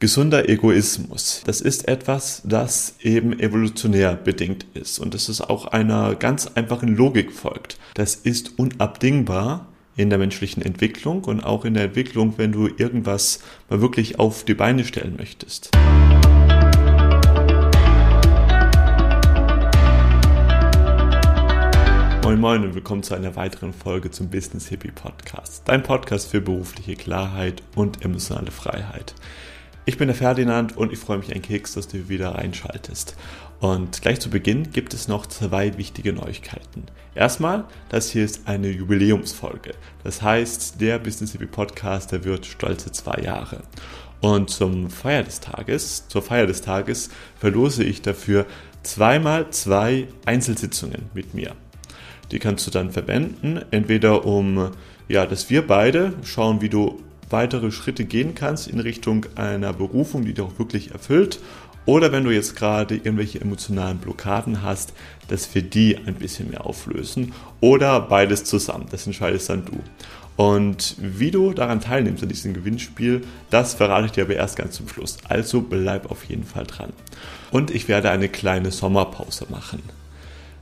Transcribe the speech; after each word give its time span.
Gesunder 0.00 0.48
Egoismus, 0.48 1.42
das 1.44 1.60
ist 1.60 1.88
etwas, 1.88 2.42
das 2.44 2.94
eben 3.00 3.36
evolutionär 3.40 4.14
bedingt 4.14 4.64
ist 4.74 5.00
und 5.00 5.12
das 5.12 5.28
ist 5.28 5.40
auch 5.40 5.66
einer 5.66 6.14
ganz 6.14 6.46
einfachen 6.46 6.94
Logik 6.94 7.32
folgt. 7.32 7.80
Das 7.94 8.14
ist 8.14 8.60
unabdingbar 8.60 9.66
in 9.96 10.08
der 10.08 10.20
menschlichen 10.20 10.62
Entwicklung 10.62 11.24
und 11.24 11.40
auch 11.40 11.64
in 11.64 11.74
der 11.74 11.82
Entwicklung, 11.82 12.34
wenn 12.36 12.52
du 12.52 12.68
irgendwas 12.68 13.40
mal 13.68 13.80
wirklich 13.80 14.20
auf 14.20 14.44
die 14.44 14.54
Beine 14.54 14.84
stellen 14.84 15.16
möchtest. 15.16 15.70
Moin 22.22 22.38
Moin 22.38 22.62
und 22.62 22.76
willkommen 22.76 23.02
zu 23.02 23.16
einer 23.16 23.34
weiteren 23.34 23.72
Folge 23.72 24.12
zum 24.12 24.30
Business 24.30 24.68
Hippie 24.68 24.92
Podcast. 24.92 25.62
Dein 25.64 25.82
Podcast 25.82 26.30
für 26.30 26.40
berufliche 26.40 26.94
Klarheit 26.94 27.64
und 27.74 28.04
emotionale 28.04 28.52
Freiheit. 28.52 29.16
Ich 29.88 29.96
bin 29.96 30.08
der 30.08 30.14
Ferdinand 30.14 30.76
und 30.76 30.92
ich 30.92 30.98
freue 30.98 31.16
mich 31.16 31.34
ein 31.34 31.40
Keks, 31.40 31.72
dass 31.72 31.88
du 31.88 32.10
wieder 32.10 32.34
reinschaltest. 32.34 33.16
Und 33.58 34.02
gleich 34.02 34.20
zu 34.20 34.28
Beginn 34.28 34.70
gibt 34.70 34.92
es 34.92 35.08
noch 35.08 35.24
zwei 35.24 35.78
wichtige 35.78 36.12
Neuigkeiten. 36.12 36.82
Erstmal, 37.14 37.64
das 37.88 38.10
hier 38.10 38.22
ist 38.22 38.46
eine 38.46 38.68
Jubiläumsfolge. 38.68 39.72
Das 40.04 40.20
heißt, 40.20 40.78
der 40.78 40.98
Business 40.98 41.32
Hippie 41.32 41.46
Podcast, 41.46 42.12
der 42.12 42.24
wird 42.24 42.44
stolze 42.44 42.92
zwei 42.92 43.22
Jahre. 43.22 43.62
Und 44.20 44.50
zum 44.50 44.90
Feier 44.90 45.22
des 45.22 45.40
Tages, 45.40 46.06
zur 46.08 46.20
Feier 46.20 46.46
des 46.46 46.60
Tages 46.60 47.08
verlose 47.36 47.82
ich 47.82 48.02
dafür 48.02 48.44
zweimal 48.82 49.48
zwei 49.52 50.08
Einzelsitzungen 50.26 51.08
mit 51.14 51.32
mir. 51.32 51.52
Die 52.30 52.40
kannst 52.40 52.66
du 52.66 52.70
dann 52.70 52.90
verwenden, 52.90 53.62
entweder 53.70 54.26
um, 54.26 54.70
ja, 55.08 55.24
dass 55.24 55.48
wir 55.48 55.66
beide 55.66 56.12
schauen, 56.24 56.60
wie 56.60 56.68
du 56.68 57.02
weitere 57.30 57.70
Schritte 57.70 58.04
gehen 58.04 58.34
kannst 58.34 58.68
in 58.68 58.80
Richtung 58.80 59.26
einer 59.34 59.72
Berufung, 59.72 60.24
die 60.24 60.34
dich 60.34 60.44
auch 60.44 60.58
wirklich 60.58 60.92
erfüllt. 60.92 61.40
Oder 61.86 62.12
wenn 62.12 62.24
du 62.24 62.30
jetzt 62.30 62.54
gerade 62.54 62.96
irgendwelche 62.96 63.40
emotionalen 63.40 63.98
Blockaden 63.98 64.62
hast, 64.62 64.92
dass 65.28 65.54
wir 65.54 65.62
die 65.62 65.96
ein 65.96 66.14
bisschen 66.14 66.50
mehr 66.50 66.66
auflösen. 66.66 67.32
Oder 67.60 68.00
beides 68.00 68.44
zusammen. 68.44 68.86
Das 68.90 69.06
entscheidest 69.06 69.48
dann 69.48 69.64
du. 69.64 69.78
Und 70.36 70.94
wie 70.98 71.30
du 71.30 71.52
daran 71.52 71.80
teilnimmst 71.80 72.22
an 72.22 72.28
diesem 72.28 72.54
Gewinnspiel, 72.54 73.22
das 73.50 73.74
verrate 73.74 74.06
ich 74.06 74.12
dir 74.12 74.24
aber 74.24 74.36
erst 74.36 74.56
ganz 74.56 74.76
zum 74.76 74.88
Schluss. 74.88 75.18
Also 75.28 75.62
bleib 75.62 76.10
auf 76.10 76.24
jeden 76.24 76.44
Fall 76.44 76.64
dran. 76.64 76.92
Und 77.50 77.70
ich 77.70 77.88
werde 77.88 78.10
eine 78.10 78.28
kleine 78.28 78.70
Sommerpause 78.70 79.46
machen. 79.48 79.82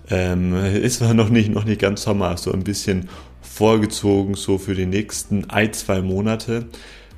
Ähm, 0.08 0.54
ist 0.74 0.98
zwar 0.98 1.12
noch 1.12 1.28
nicht, 1.28 1.50
noch 1.50 1.64
nicht 1.64 1.80
ganz 1.80 2.02
Sommer, 2.02 2.36
so 2.36 2.52
ein 2.52 2.64
bisschen 2.64 3.08
vorgezogen, 3.46 4.34
so 4.34 4.58
für 4.58 4.74
die 4.74 4.86
nächsten 4.86 5.48
ein, 5.50 5.72
zwei 5.72 6.02
Monate. 6.02 6.66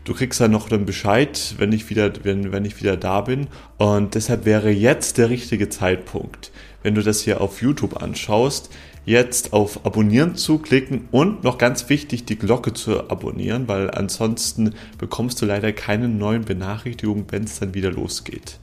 Du 0.05 0.15
kriegst 0.15 0.41
dann 0.41 0.53
noch 0.53 0.69
dann 0.69 0.87
Bescheid, 0.87 1.55
wenn 1.59 1.73
ich 1.73 1.91
wieder, 1.91 2.12
wenn, 2.23 2.53
wenn 2.53 2.65
ich 2.65 2.81
wieder 2.81 2.97
da 2.97 3.20
bin. 3.20 3.48
Und 3.77 4.15
deshalb 4.15 4.45
wäre 4.45 4.70
jetzt 4.70 5.19
der 5.19 5.31
richtige 5.31 5.69
Zeitpunkt, 5.69 6.51
wenn 6.83 6.95
du 6.95 7.03
das 7.03 7.20
hier 7.20 7.41
auf 7.41 7.61
YouTube 7.61 8.03
anschaust, 8.03 8.70
jetzt 9.05 9.53
auf 9.53 9.85
Abonnieren 9.85 10.37
zu 10.37 10.59
klicken 10.59 11.09
und 11.11 11.45
noch 11.45 11.59
ganz 11.59 11.89
wichtig, 11.89 12.25
die 12.25 12.39
Glocke 12.39 12.73
zu 12.75 13.11
abonnieren, 13.11 13.67
weil 13.67 13.91
ansonsten 13.91 14.75
bekommst 14.98 15.41
du 15.41 15.47
leider 15.47 15.73
keine 15.73 16.09
neuen 16.09 16.45
Benachrichtigungen, 16.45 17.25
wenn 17.31 17.45
es 17.45 17.59
dann 17.59 17.75
wieder 17.75 17.91
losgeht 17.91 18.59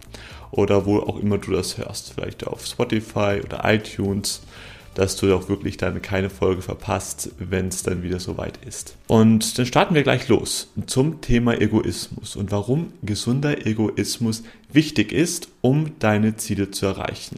oder 0.55 0.85
wo 0.85 0.99
auch 0.99 1.19
immer 1.19 1.37
du 1.37 1.51
das 1.51 1.77
hörst, 1.77 2.13
vielleicht 2.13 2.47
auf 2.47 2.65
Spotify 2.65 3.41
oder 3.43 3.61
iTunes, 3.65 4.41
dass 4.95 5.15
du 5.17 5.33
auch 5.35 5.47
wirklich 5.49 5.77
dann 5.77 6.01
keine 6.01 6.29
Folge 6.29 6.61
verpasst, 6.61 7.29
wenn 7.37 7.67
es 7.67 7.83
dann 7.83 8.01
wieder 8.01 8.19
soweit 8.19 8.57
ist. 8.65 8.95
Und 9.07 9.57
dann 9.59 9.65
starten 9.65 9.93
wir 9.93 10.03
gleich 10.03 10.27
los 10.27 10.71
zum 10.87 11.21
Thema 11.21 11.61
Egoismus 11.61 12.35
und 12.35 12.51
warum 12.51 12.93
gesunder 13.03 13.67
Egoismus 13.67 14.43
wichtig 14.71 15.11
ist, 15.11 15.49
um 15.61 15.91
deine 15.99 16.37
Ziele 16.37 16.71
zu 16.71 16.87
erreichen. 16.87 17.37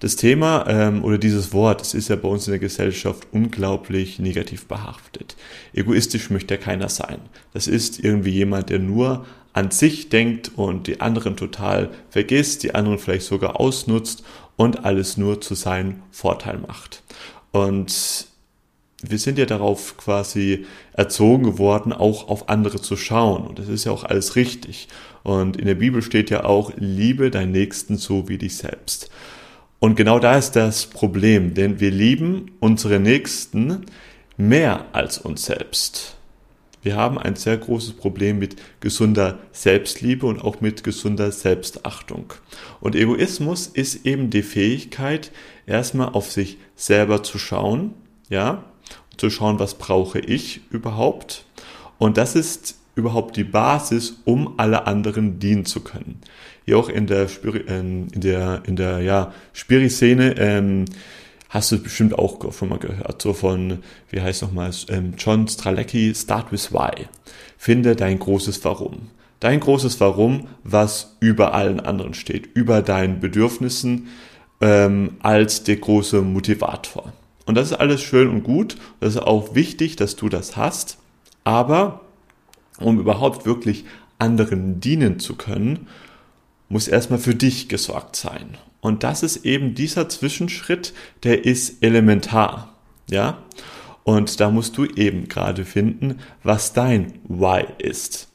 Das 0.00 0.16
Thema 0.16 0.66
ähm, 0.66 1.04
oder 1.04 1.16
dieses 1.16 1.52
Wort, 1.52 1.80
das 1.80 1.94
ist 1.94 2.08
ja 2.08 2.16
bei 2.16 2.26
uns 2.26 2.48
in 2.48 2.50
der 2.50 2.58
Gesellschaft 2.58 3.28
unglaublich 3.30 4.18
negativ 4.18 4.66
behaftet. 4.66 5.36
Egoistisch 5.74 6.28
möchte 6.28 6.54
ja 6.54 6.60
keiner 6.60 6.88
sein. 6.88 7.18
Das 7.54 7.68
ist 7.68 8.00
irgendwie 8.00 8.32
jemand, 8.32 8.70
der 8.70 8.80
nur 8.80 9.24
an 9.52 9.70
sich 9.70 10.08
denkt 10.08 10.50
und 10.56 10.88
die 10.88 11.00
anderen 11.00 11.36
total 11.36 11.90
vergisst, 12.10 12.64
die 12.64 12.74
anderen 12.74 12.98
vielleicht 12.98 13.26
sogar 13.26 13.60
ausnutzt 13.60 14.24
und 14.56 14.84
alles 14.84 15.16
nur 15.16 15.40
zu 15.40 15.54
seinem 15.54 16.02
Vorteil 16.10 16.58
macht. 16.58 17.02
Und 17.50 18.26
wir 19.02 19.18
sind 19.18 19.38
ja 19.38 19.46
darauf 19.46 19.96
quasi 19.96 20.66
erzogen 20.92 21.42
geworden, 21.42 21.92
auch 21.92 22.28
auf 22.28 22.48
andere 22.48 22.80
zu 22.80 22.96
schauen. 22.96 23.46
Und 23.46 23.58
das 23.58 23.68
ist 23.68 23.84
ja 23.84 23.92
auch 23.92 24.04
alles 24.04 24.36
richtig. 24.36 24.88
Und 25.24 25.56
in 25.56 25.66
der 25.66 25.74
Bibel 25.74 26.02
steht 26.02 26.30
ja 26.30 26.44
auch, 26.44 26.72
liebe 26.76 27.30
deinen 27.30 27.52
Nächsten 27.52 27.96
so 27.96 28.28
wie 28.28 28.38
dich 28.38 28.56
selbst. 28.56 29.10
Und 29.80 29.96
genau 29.96 30.20
da 30.20 30.36
ist 30.36 30.52
das 30.52 30.86
Problem, 30.86 31.54
denn 31.54 31.80
wir 31.80 31.90
lieben 31.90 32.52
unsere 32.60 33.00
Nächsten 33.00 33.86
mehr 34.36 34.86
als 34.92 35.18
uns 35.18 35.44
selbst. 35.44 36.16
Wir 36.82 36.96
haben 36.96 37.16
ein 37.16 37.36
sehr 37.36 37.56
großes 37.56 37.92
Problem 37.92 38.38
mit 38.40 38.56
gesunder 38.80 39.38
Selbstliebe 39.52 40.26
und 40.26 40.42
auch 40.42 40.60
mit 40.60 40.82
gesunder 40.82 41.30
Selbstachtung. 41.30 42.32
Und 42.80 42.96
Egoismus 42.96 43.68
ist 43.68 44.04
eben 44.04 44.30
die 44.30 44.42
Fähigkeit, 44.42 45.30
erstmal 45.66 46.08
auf 46.08 46.30
sich 46.30 46.58
selber 46.74 47.22
zu 47.22 47.38
schauen, 47.38 47.94
ja, 48.28 48.64
zu 49.16 49.30
schauen, 49.30 49.60
was 49.60 49.74
brauche 49.74 50.18
ich 50.18 50.62
überhaupt. 50.70 51.46
Und 51.98 52.16
das 52.16 52.34
ist 52.34 52.76
überhaupt 52.94 53.36
die 53.36 53.44
Basis, 53.44 54.20
um 54.24 54.58
alle 54.58 54.86
anderen 54.86 55.38
dienen 55.38 55.64
zu 55.64 55.80
können. 55.80 56.20
Hier 56.64 56.78
auch 56.78 56.88
in 56.88 57.06
der 57.06 57.28
Spiri 57.28 57.64
ähm, 57.68 58.08
in 58.12 58.20
der 58.20 58.62
in 58.66 58.76
der 58.76 59.00
ja 59.00 59.32
Spiri-Szene 59.52 60.34
ähm, 60.38 60.84
hast 61.52 61.70
du 61.70 61.78
bestimmt 61.78 62.18
auch 62.18 62.38
schon 62.52 62.70
mal 62.70 62.78
gehört, 62.78 63.20
so 63.20 63.34
von, 63.34 63.80
wie 64.08 64.22
heißt 64.22 64.40
nochmal, 64.40 64.70
ähm, 64.88 65.12
John 65.18 65.46
Stralecki, 65.46 66.14
Start 66.14 66.50
with 66.50 66.72
Why. 66.72 67.06
Finde 67.58 67.94
dein 67.94 68.18
großes 68.18 68.64
Warum. 68.64 69.10
Dein 69.38 69.60
großes 69.60 70.00
Warum, 70.00 70.48
was 70.64 71.16
über 71.20 71.52
allen 71.52 71.78
anderen 71.78 72.14
steht, 72.14 72.48
über 72.54 72.80
deinen 72.80 73.20
Bedürfnissen 73.20 74.08
ähm, 74.62 75.16
als 75.20 75.62
der 75.62 75.76
große 75.76 76.22
Motivator. 76.22 77.12
Und 77.44 77.56
das 77.56 77.72
ist 77.72 77.76
alles 77.78 78.00
schön 78.00 78.28
und 78.30 78.44
gut. 78.44 78.76
Das 79.00 79.16
ist 79.16 79.20
auch 79.20 79.54
wichtig, 79.54 79.96
dass 79.96 80.16
du 80.16 80.30
das 80.30 80.56
hast. 80.56 80.96
Aber 81.44 82.00
um 82.78 82.98
überhaupt 82.98 83.44
wirklich 83.44 83.84
anderen 84.18 84.80
dienen 84.80 85.18
zu 85.18 85.34
können, 85.34 85.86
muss 86.70 86.88
erstmal 86.88 87.18
für 87.18 87.34
dich 87.34 87.68
gesorgt 87.68 88.16
sein. 88.16 88.56
Und 88.82 89.04
das 89.04 89.22
ist 89.22 89.46
eben 89.46 89.74
dieser 89.74 90.08
Zwischenschritt, 90.08 90.92
der 91.22 91.44
ist 91.44 91.82
elementar. 91.84 92.74
Ja? 93.08 93.38
Und 94.02 94.40
da 94.40 94.50
musst 94.50 94.76
du 94.76 94.84
eben 94.84 95.28
gerade 95.28 95.64
finden, 95.64 96.18
was 96.42 96.72
dein 96.72 97.20
Why 97.28 97.64
ist. 97.78 98.28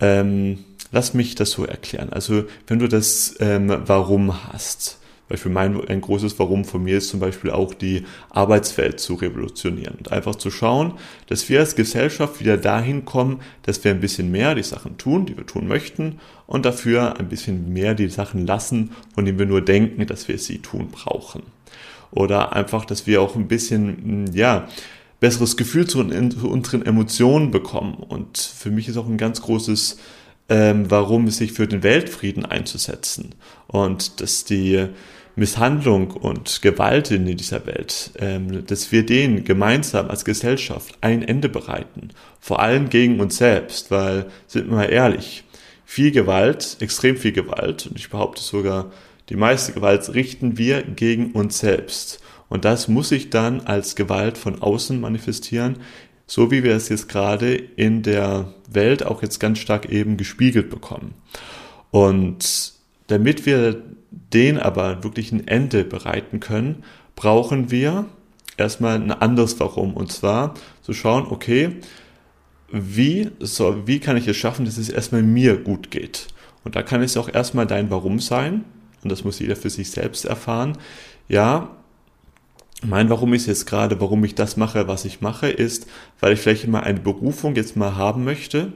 Ähm, 0.00 0.64
lass 0.90 1.12
mich 1.12 1.34
das 1.34 1.50
so 1.50 1.66
erklären. 1.66 2.10
Also, 2.10 2.44
wenn 2.66 2.78
du 2.78 2.88
das 2.88 3.34
ähm, 3.40 3.82
Warum 3.84 4.48
hast, 4.48 4.98
Beispiel 5.28 5.52
mein 5.52 5.88
ein 5.88 6.00
großes 6.00 6.38
Warum 6.38 6.64
von 6.64 6.82
mir 6.82 6.98
ist 6.98 7.08
zum 7.08 7.20
Beispiel 7.20 7.50
auch 7.50 7.72
die 7.72 8.04
Arbeitswelt 8.30 9.00
zu 9.00 9.14
revolutionieren 9.14 9.96
und 9.96 10.12
einfach 10.12 10.34
zu 10.34 10.50
schauen, 10.50 10.94
dass 11.26 11.48
wir 11.48 11.60
als 11.60 11.76
Gesellschaft 11.76 12.40
wieder 12.40 12.56
dahin 12.56 13.04
kommen, 13.04 13.40
dass 13.62 13.82
wir 13.84 13.90
ein 13.90 14.00
bisschen 14.00 14.30
mehr 14.30 14.54
die 14.54 14.62
Sachen 14.62 14.98
tun, 14.98 15.26
die 15.26 15.36
wir 15.36 15.46
tun 15.46 15.66
möchten 15.66 16.20
und 16.46 16.66
dafür 16.66 17.18
ein 17.18 17.28
bisschen 17.28 17.72
mehr 17.72 17.94
die 17.94 18.08
Sachen 18.08 18.46
lassen, 18.46 18.90
von 19.14 19.24
denen 19.24 19.38
wir 19.38 19.46
nur 19.46 19.62
denken, 19.62 20.06
dass 20.06 20.28
wir 20.28 20.38
sie 20.38 20.58
tun 20.58 20.88
brauchen. 20.90 21.42
Oder 22.10 22.54
einfach, 22.54 22.84
dass 22.84 23.06
wir 23.06 23.22
auch 23.22 23.34
ein 23.34 23.48
bisschen, 23.48 24.30
ja, 24.32 24.68
besseres 25.20 25.56
Gefühl 25.56 25.86
zu, 25.86 26.00
unseren 26.00 26.84
Emotionen 26.84 27.50
bekommen. 27.50 27.94
Und 27.94 28.38
für 28.38 28.70
mich 28.70 28.88
ist 28.88 28.98
auch 28.98 29.08
ein 29.08 29.16
ganz 29.16 29.40
großes 29.40 29.96
ähm, 30.48 30.90
warum 30.90 31.28
sich 31.30 31.52
für 31.52 31.66
den 31.66 31.82
Weltfrieden 31.82 32.44
einzusetzen 32.44 33.34
und 33.66 34.20
dass 34.20 34.44
die 34.44 34.88
Misshandlung 35.36 36.12
und 36.12 36.62
Gewalt 36.62 37.10
in 37.10 37.24
dieser 37.36 37.66
Welt, 37.66 38.12
ähm, 38.18 38.64
dass 38.66 38.92
wir 38.92 39.04
denen 39.04 39.44
gemeinsam 39.44 40.08
als 40.08 40.24
Gesellschaft 40.24 40.96
ein 41.00 41.22
Ende 41.22 41.48
bereiten. 41.48 42.10
Vor 42.40 42.60
allem 42.60 42.88
gegen 42.88 43.20
uns 43.20 43.36
selbst, 43.38 43.90
weil, 43.90 44.26
sind 44.46 44.68
wir 44.68 44.76
mal 44.76 44.84
ehrlich, 44.84 45.44
viel 45.84 46.12
Gewalt, 46.12 46.76
extrem 46.80 47.16
viel 47.16 47.32
Gewalt, 47.32 47.86
und 47.86 47.98
ich 47.98 48.10
behaupte 48.10 48.42
sogar, 48.42 48.92
die 49.28 49.36
meiste 49.36 49.72
Gewalt 49.72 50.14
richten 50.14 50.58
wir 50.58 50.82
gegen 50.82 51.32
uns 51.32 51.58
selbst. 51.58 52.20
Und 52.48 52.64
das 52.64 52.88
muss 52.88 53.08
sich 53.08 53.30
dann 53.30 53.62
als 53.62 53.96
Gewalt 53.96 54.38
von 54.38 54.62
außen 54.62 55.00
manifestieren, 55.00 55.78
so 56.26 56.50
wie 56.50 56.62
wir 56.62 56.74
es 56.74 56.88
jetzt 56.88 57.08
gerade 57.08 57.54
in 57.54 58.02
der 58.02 58.54
Welt 58.70 59.04
auch 59.04 59.22
jetzt 59.22 59.40
ganz 59.40 59.58
stark 59.58 59.90
eben 59.90 60.16
gespiegelt 60.16 60.70
bekommen. 60.70 61.14
Und 61.90 62.74
damit 63.06 63.46
wir 63.46 63.82
den 64.10 64.58
aber 64.58 65.04
wirklich 65.04 65.32
ein 65.32 65.46
Ende 65.46 65.84
bereiten 65.84 66.40
können, 66.40 66.84
brauchen 67.16 67.70
wir 67.70 68.06
erstmal 68.56 68.96
ein 68.96 69.10
anderes 69.10 69.58
Warum. 69.60 69.94
Und 69.94 70.12
zwar 70.12 70.54
zu 70.82 70.92
schauen, 70.92 71.26
okay, 71.28 71.76
wie, 72.70 73.30
so, 73.40 73.86
wie 73.86 74.00
kann 74.00 74.16
ich 74.16 74.26
es 74.26 74.36
schaffen, 74.36 74.64
dass 74.64 74.78
es 74.78 74.88
erstmal 74.88 75.22
mir 75.22 75.56
gut 75.56 75.90
geht? 75.90 76.28
Und 76.64 76.76
da 76.76 76.82
kann 76.82 77.02
es 77.02 77.16
auch 77.16 77.28
erstmal 77.32 77.66
dein 77.66 77.90
Warum 77.90 78.18
sein. 78.20 78.64
Und 79.02 79.12
das 79.12 79.22
muss 79.22 79.38
jeder 79.38 79.56
für 79.56 79.70
sich 79.70 79.90
selbst 79.90 80.24
erfahren. 80.24 80.78
Ja, 81.28 81.76
mein 82.82 83.10
Warum 83.10 83.34
ist 83.34 83.46
jetzt 83.46 83.66
gerade, 83.66 84.00
warum 84.00 84.24
ich 84.24 84.34
das 84.34 84.56
mache, 84.56 84.88
was 84.88 85.04
ich 85.04 85.20
mache, 85.20 85.48
ist, 85.48 85.86
weil 86.20 86.32
ich 86.32 86.40
vielleicht 86.40 86.66
mal 86.66 86.80
eine 86.80 87.00
Berufung 87.00 87.54
jetzt 87.54 87.76
mal 87.76 87.96
haben 87.96 88.24
möchte 88.24 88.72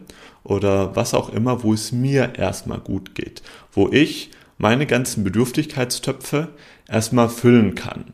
oder 0.49 0.97
was 0.97 1.15
auch 1.15 1.29
immer, 1.29 1.63
wo 1.63 1.75
es 1.75 1.93
mir 1.93 2.33
erstmal 2.37 2.79
gut 2.79 3.15
geht, 3.15 3.43
wo 3.73 3.89
ich 3.91 4.31
meine 4.57 4.87
ganzen 4.87 5.23
Bedürftigkeitstöpfe 5.23 6.49
erstmal 6.89 7.29
füllen 7.29 7.75
kann. 7.75 8.07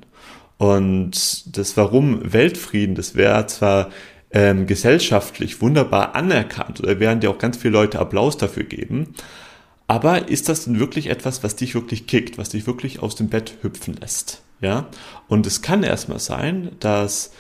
Und 0.59 1.57
das 1.57 1.77
Warum 1.77 2.33
Weltfrieden, 2.33 2.97
das 2.97 3.15
wäre 3.15 3.47
zwar 3.47 3.91
ähm, 4.31 4.67
gesellschaftlich 4.67 5.61
wunderbar 5.63 6.15
anerkannt 6.15 6.81
oder 6.81 6.99
werden 6.99 7.21
dir 7.21 7.31
auch 7.31 7.39
ganz 7.39 7.57
viele 7.57 7.73
Leute 7.73 8.01
Applaus 8.01 8.37
dafür 8.37 8.65
geben, 8.65 9.15
aber 9.87 10.29
ist 10.29 10.49
das 10.49 10.65
denn 10.65 10.81
wirklich 10.81 11.09
etwas, 11.09 11.45
was 11.45 11.57
dich 11.57 11.75
wirklich 11.75 12.07
kickt, 12.07 12.37
was 12.37 12.49
dich 12.49 12.67
wirklich 12.67 13.01
aus 13.01 13.15
dem 13.15 13.29
Bett 13.29 13.59
hüpfen 13.63 13.95
lässt? 13.95 14.43
Ja, 14.61 14.89
und 15.29 15.47
es 15.47 15.63
kann 15.63 15.83
erstmal 15.83 16.21
sein, 16.21 16.73
dass, 16.81 17.33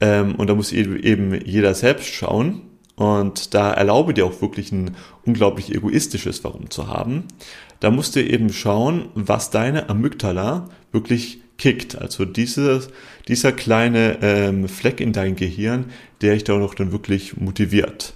ähm, 0.00 0.34
und 0.36 0.48
da 0.48 0.54
muss 0.54 0.72
eben 0.72 1.40
jeder 1.44 1.74
selbst 1.74 2.08
schauen, 2.08 2.62
und 3.00 3.54
da 3.54 3.72
erlaube 3.72 4.12
dir 4.12 4.26
auch 4.26 4.42
wirklich 4.42 4.72
ein 4.72 4.94
unglaublich 5.24 5.74
egoistisches 5.74 6.44
Warum 6.44 6.68
zu 6.68 6.86
haben. 6.86 7.24
Da 7.80 7.90
musst 7.90 8.14
du 8.14 8.22
eben 8.22 8.52
schauen, 8.52 9.08
was 9.14 9.48
deine 9.48 9.88
Amygdala 9.88 10.68
wirklich 10.92 11.40
kickt. 11.56 11.96
Also 11.96 12.26
dieses, 12.26 12.90
dieser 13.26 13.52
kleine 13.52 14.18
ähm, 14.20 14.68
Fleck 14.68 15.00
in 15.00 15.14
dein 15.14 15.34
Gehirn, 15.34 15.86
der 16.20 16.34
dich 16.34 16.44
da 16.44 16.58
noch 16.58 16.74
dann 16.74 16.92
wirklich 16.92 17.38
motiviert. 17.38 18.12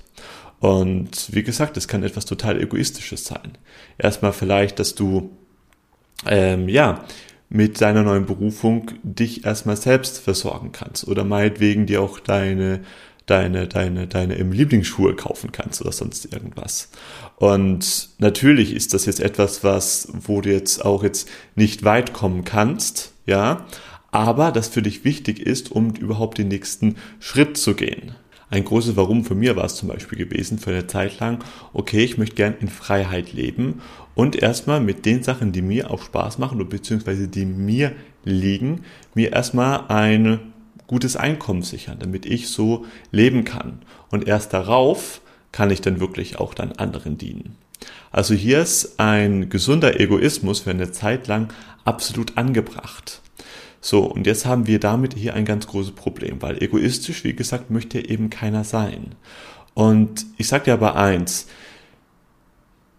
Und 0.61 1.35
wie 1.35 1.45
gesagt, 1.45 1.79
es 1.79 1.89
kann 1.89 2.03
etwas 2.03 2.27
total 2.27 2.61
Egoistisches 2.61 3.25
sein. 3.25 3.57
Erstmal 3.97 4.35
vielleicht, 4.35 4.79
dass 4.81 4.95
du 4.95 5.31
ähm, 6.27 6.69
ja 6.69 7.07
mit 7.49 7.81
deiner 7.81 8.03
neuen 8.03 8.27
Berufung 8.27 8.91
dich 9.03 9.47
erstmal 9.47 9.79
selbst 9.79 10.19
versorgen 10.19 10.73
kannst 10.73 11.09
oder 11.09 11.25
meinetwegen 11.25 11.87
dir 11.87 12.03
auch 12.03 12.21
deine 12.21 12.81
deine, 13.27 13.67
deine, 13.67 14.07
deine 14.07 14.35
im 14.35 14.53
Lieblingsschuhe 14.53 15.15
kaufen 15.15 15.53
kannst 15.53 15.81
oder 15.81 15.93
sonst 15.93 16.33
irgendwas. 16.33 16.91
Und 17.37 18.11
natürlich 18.19 18.75
ist 18.75 18.95
das 18.95 19.07
jetzt 19.07 19.21
etwas, 19.21 19.65
was, 19.65 20.09
wo 20.13 20.41
du 20.41 20.53
jetzt 20.53 20.85
auch 20.85 21.03
jetzt 21.03 21.29
nicht 21.55 21.85
weit 21.85 22.13
kommen 22.13 22.45
kannst, 22.45 23.13
ja, 23.27 23.67
aber 24.11 24.53
das 24.53 24.69
für 24.69 24.83
dich 24.83 25.05
wichtig 25.05 25.41
ist, 25.41 25.73
um 25.73 25.91
überhaupt 25.95 26.39
den 26.39 26.49
nächsten 26.49 26.97
Schritt 27.19 27.57
zu 27.57 27.75
gehen. 27.75 28.15
Ein 28.51 28.65
großes 28.65 28.95
Warum 28.95 29.25
für 29.25 29.35
mir 29.35 29.57
war 29.57 29.65
es 29.65 29.75
zum 29.75 29.89
Beispiel 29.89 30.19
gewesen, 30.19 30.59
für 30.59 30.71
eine 30.71 30.87
Zeit 30.87 31.19
lang, 31.19 31.43
okay, 31.73 32.05
ich 32.05 32.19
möchte 32.19 32.37
gern 32.37 32.55
in 32.61 32.69
Freiheit 32.69 33.33
leben 33.33 33.81
und 34.15 34.37
erstmal 34.37 34.81
mit 34.81 35.07
den 35.07 35.25
Sachen, 35.25 35.51
die 35.51 35.63
mir 35.63 35.91
auch 35.91 36.03
Spaß 36.03 36.39
machen 36.39 36.61
oder 36.61 36.69
beziehungsweise 36.69 37.27
die 37.27 37.47
mir 37.47 37.93
liegen, 38.23 38.83
mir 39.15 39.33
erstmal 39.33 39.87
eine 39.89 40.39
gutes 40.87 41.17
Einkommen 41.17 41.63
sichern, 41.63 41.99
damit 41.99 42.27
ich 42.27 42.49
so 42.49 42.87
leben 43.11 43.45
kann. 43.45 43.83
Und 44.11 44.27
erst 44.27 44.53
darauf 44.53 45.21
kann 45.53 45.71
ich 45.71 45.81
dann 45.81 46.01
wirklich 46.01 46.39
auch 46.39 46.55
dann 46.55 46.73
anderen 46.73 47.17
dienen. 47.19 47.57
Also 48.11 48.35
hier 48.35 48.61
ist 48.61 48.99
ein 48.99 49.49
gesunder 49.49 50.01
Egoismus 50.01 50.61
für 50.61 50.71
eine 50.71 50.93
Zeit 50.93 51.27
lang 51.27 51.53
absolut 51.85 52.37
angebracht. 52.37 53.21
So, 53.81 54.05
und 54.05 54.27
jetzt 54.27 54.47
haben 54.47 54.67
wir 54.67 54.81
damit 54.81 55.15
hier 55.15 55.35
ein 55.35 55.45
ganz 55.45 55.67
großes 55.67 55.93
Problem, 55.93 56.41
weil 56.41 56.63
egoistisch, 56.63 57.23
wie 57.25 57.35
gesagt, 57.35 57.71
möchte 57.71 58.09
eben 58.09 58.31
keiner 58.31 58.65
sein. 58.65 59.15
Und 59.75 60.25
ich 60.39 60.49
sage 60.49 60.65
dir 60.65 60.73
aber 60.73 60.97
eins, 60.97 61.49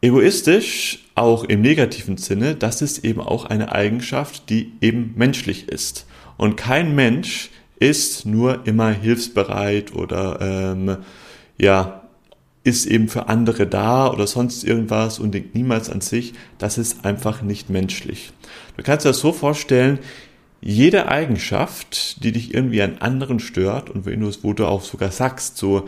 egoistisch, 0.01 1.05
auch 1.15 1.45
im 1.45 1.61
negativen 1.61 2.17
Sinne, 2.17 2.55
das 2.55 2.81
ist 2.81 3.03
eben 3.03 3.21
auch 3.21 3.45
eine 3.45 3.71
Eigenschaft, 3.71 4.49
die 4.49 4.73
eben 4.81 5.13
menschlich 5.15 5.69
ist. 5.69 6.05
Und 6.37 6.55
kein 6.57 6.93
Mensch 6.93 7.49
ist 7.79 8.25
nur 8.25 8.65
immer 8.65 8.89
hilfsbereit 8.89 9.93
oder 9.93 10.39
ähm, 10.41 10.97
ja, 11.57 12.01
ist 12.63 12.87
eben 12.87 13.07
für 13.07 13.29
andere 13.29 13.67
da 13.67 14.11
oder 14.11 14.25
sonst 14.25 14.63
irgendwas 14.63 15.19
und 15.19 15.33
denkt 15.33 15.53
niemals 15.53 15.89
an 15.89 16.01
sich, 16.01 16.33
das 16.57 16.77
ist 16.77 17.05
einfach 17.05 17.41
nicht 17.41 17.69
menschlich. 17.69 18.31
Du 18.75 18.83
kannst 18.83 19.05
dir 19.05 19.09
das 19.09 19.19
so 19.19 19.31
vorstellen, 19.31 19.99
jede 20.61 21.07
Eigenschaft, 21.07 22.23
die 22.23 22.31
dich 22.31 22.53
irgendwie 22.55 22.81
an 22.81 22.97
anderen 22.99 23.39
stört 23.39 23.91
und 23.91 24.05
wenn 24.07 24.19
du 24.19 24.27
es, 24.27 24.43
wo 24.43 24.53
du 24.53 24.65
auch 24.65 24.81
sogar 24.81 25.11
sagst, 25.11 25.57
so, 25.57 25.87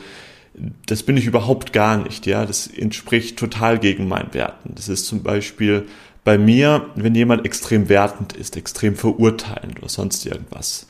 das 0.85 1.01
bin 1.01 1.17
ich 1.17 1.25
überhaupt 1.25 1.73
gar 1.73 1.97
nicht, 1.97 2.27
ja, 2.27 2.45
das 2.45 2.67
entspricht 2.67 3.39
total 3.39 3.79
gegen 3.79 4.07
meinen 4.07 4.33
Werten. 4.35 4.73
Das 4.75 4.87
ist 4.87 5.07
zum 5.07 5.23
Beispiel 5.23 5.87
bei 6.23 6.37
mir, 6.37 6.89
wenn 6.93 7.15
jemand 7.15 7.43
extrem 7.43 7.89
wertend 7.89 8.33
ist, 8.33 8.55
extrem 8.55 8.95
verurteilend 8.95 9.79
oder 9.79 9.89
sonst 9.89 10.25
irgendwas 10.27 10.85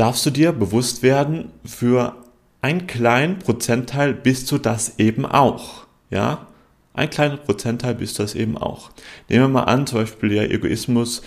darfst 0.00 0.24
du 0.24 0.30
dir 0.30 0.52
bewusst 0.52 1.02
werden, 1.02 1.50
für 1.62 2.16
einen 2.62 2.86
kleinen 2.86 3.38
Prozentteil 3.38 4.14
bist 4.14 4.50
du 4.50 4.56
das 4.56 4.98
eben 4.98 5.26
auch. 5.26 5.84
Ja, 6.08 6.46
ein 6.94 7.10
kleiner 7.10 7.36
Prozentteil 7.36 7.94
bist 7.94 8.18
du 8.18 8.22
das 8.22 8.34
eben 8.34 8.56
auch. 8.56 8.90
Nehmen 9.28 9.44
wir 9.44 9.48
mal 9.48 9.64
an, 9.64 9.86
zum 9.86 9.98
Beispiel 9.98 10.32
ja 10.32 10.42
Egoismus, 10.44 11.20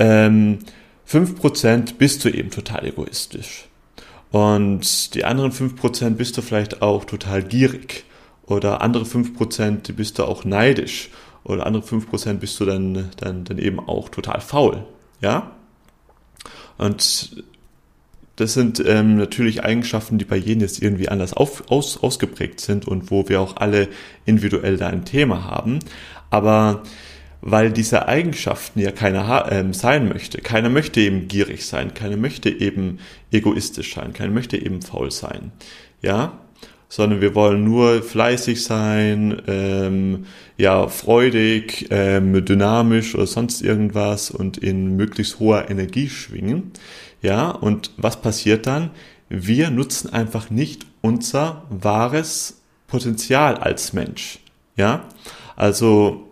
ähm, 0.00 0.58
5% 1.08 1.98
bist 1.98 2.24
du 2.24 2.28
eben 2.28 2.50
total 2.50 2.84
egoistisch. 2.86 3.68
Und 4.32 5.14
die 5.14 5.24
anderen 5.24 5.52
5% 5.52 6.16
bist 6.16 6.36
du 6.36 6.42
vielleicht 6.42 6.82
auch 6.82 7.04
total 7.04 7.44
gierig. 7.44 8.04
Oder 8.44 8.80
andere 8.80 9.04
5% 9.04 9.92
bist 9.92 10.18
du 10.18 10.24
auch 10.24 10.44
neidisch. 10.44 11.10
Oder 11.44 11.64
andere 11.64 11.84
5% 11.84 12.34
bist 12.34 12.58
du 12.58 12.64
dann, 12.64 13.10
dann, 13.18 13.44
dann 13.44 13.58
eben 13.58 13.78
auch 13.78 14.08
total 14.08 14.40
faul. 14.40 14.84
Ja? 15.20 15.52
Und 16.76 17.44
das 18.36 18.52
sind 18.54 18.82
ähm, 18.86 19.16
natürlich 19.16 19.64
Eigenschaften, 19.64 20.18
die 20.18 20.24
bei 20.24 20.36
jedem 20.36 20.60
jetzt 20.60 20.82
irgendwie 20.82 21.08
anders 21.08 21.32
auf, 21.32 21.70
aus, 21.70 22.02
ausgeprägt 22.02 22.60
sind 22.60 22.86
und 22.86 23.10
wo 23.10 23.28
wir 23.28 23.40
auch 23.40 23.56
alle 23.56 23.88
individuell 24.26 24.76
da 24.76 24.88
ein 24.88 25.04
Thema 25.04 25.44
haben. 25.44 25.78
Aber 26.30 26.82
weil 27.40 27.70
diese 27.70 28.08
Eigenschaften 28.08 28.80
ja 28.80 28.90
keiner 28.90 29.50
ähm, 29.50 29.72
sein 29.72 30.08
möchte. 30.08 30.38
Keiner 30.38 30.68
möchte 30.68 31.00
eben 31.00 31.28
gierig 31.28 31.64
sein, 31.64 31.94
keiner 31.94 32.16
möchte 32.16 32.50
eben 32.50 32.98
egoistisch 33.30 33.94
sein, 33.94 34.12
keiner 34.12 34.32
möchte 34.32 34.56
eben 34.56 34.82
faul 34.82 35.10
sein. 35.10 35.52
Ja, 36.02 36.40
sondern 36.88 37.20
wir 37.20 37.34
wollen 37.34 37.64
nur 37.64 38.02
fleißig 38.02 38.62
sein, 38.62 39.42
ähm, 39.48 40.26
ja, 40.56 40.88
freudig, 40.88 41.86
ähm, 41.90 42.44
dynamisch 42.44 43.14
oder 43.14 43.26
sonst 43.26 43.62
irgendwas 43.62 44.30
und 44.30 44.58
in 44.58 44.96
möglichst 44.96 45.38
hoher 45.38 45.68
Energie 45.70 46.08
schwingen. 46.08 46.72
Ja, 47.22 47.50
und 47.50 47.90
was 47.96 48.20
passiert 48.20 48.66
dann? 48.66 48.90
Wir 49.28 49.70
nutzen 49.70 50.12
einfach 50.12 50.50
nicht 50.50 50.86
unser 51.00 51.62
wahres 51.70 52.60
Potenzial 52.86 53.56
als 53.56 53.92
Mensch. 53.92 54.38
Ja, 54.76 55.04
also 55.56 56.28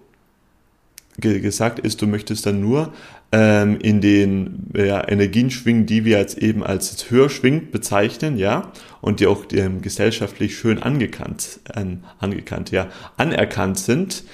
gesagt 1.19 1.79
ist, 1.79 2.03
du 2.03 2.07
möchtest 2.07 2.47
dann 2.47 2.61
nur 2.61 2.93
ähm, 3.33 3.79
in 3.81 4.01
den 4.01 4.71
ja, 4.77 5.07
Energien 5.09 5.51
schwingen, 5.51 5.87
die 5.87 6.05
wir 6.05 6.19
jetzt 6.19 6.39
eben 6.39 6.63
als 6.63 7.11
höher 7.11 7.31
schwingend 7.31 7.73
bezeichnen, 7.73 8.37
ja, 8.37 8.73
und 9.01 9.21
die 9.21 9.27
auch 9.27 9.45
ähm, 9.53 9.83
gesellschaftlich 9.83 10.57
schön 10.57 10.83
angekannt, 10.83 11.61
ähm, 11.75 12.05
angekannt, 12.19 12.71
ja, 12.71 12.89
anerkannt 13.17 13.79
sind. 13.79 14.25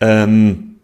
Ähm, 0.00 0.75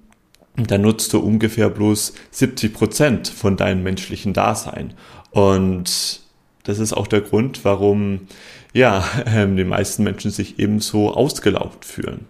dann 0.56 0.82
nutzt 0.82 1.12
du 1.12 1.18
ungefähr 1.18 1.70
bloß 1.70 2.14
70 2.30 2.74
Prozent 2.74 3.28
von 3.28 3.56
deinem 3.56 3.82
menschlichen 3.82 4.32
Dasein. 4.32 4.94
Und 5.30 6.20
das 6.64 6.78
ist 6.78 6.92
auch 6.92 7.06
der 7.06 7.22
Grund, 7.22 7.64
warum 7.64 8.28
ja 8.72 9.04
ähm, 9.26 9.56
die 9.56 9.64
meisten 9.64 10.04
Menschen 10.04 10.30
sich 10.30 10.58
eben 10.58 10.80
so 10.80 11.12
ausgelaugt 11.12 11.84
fühlen, 11.84 12.26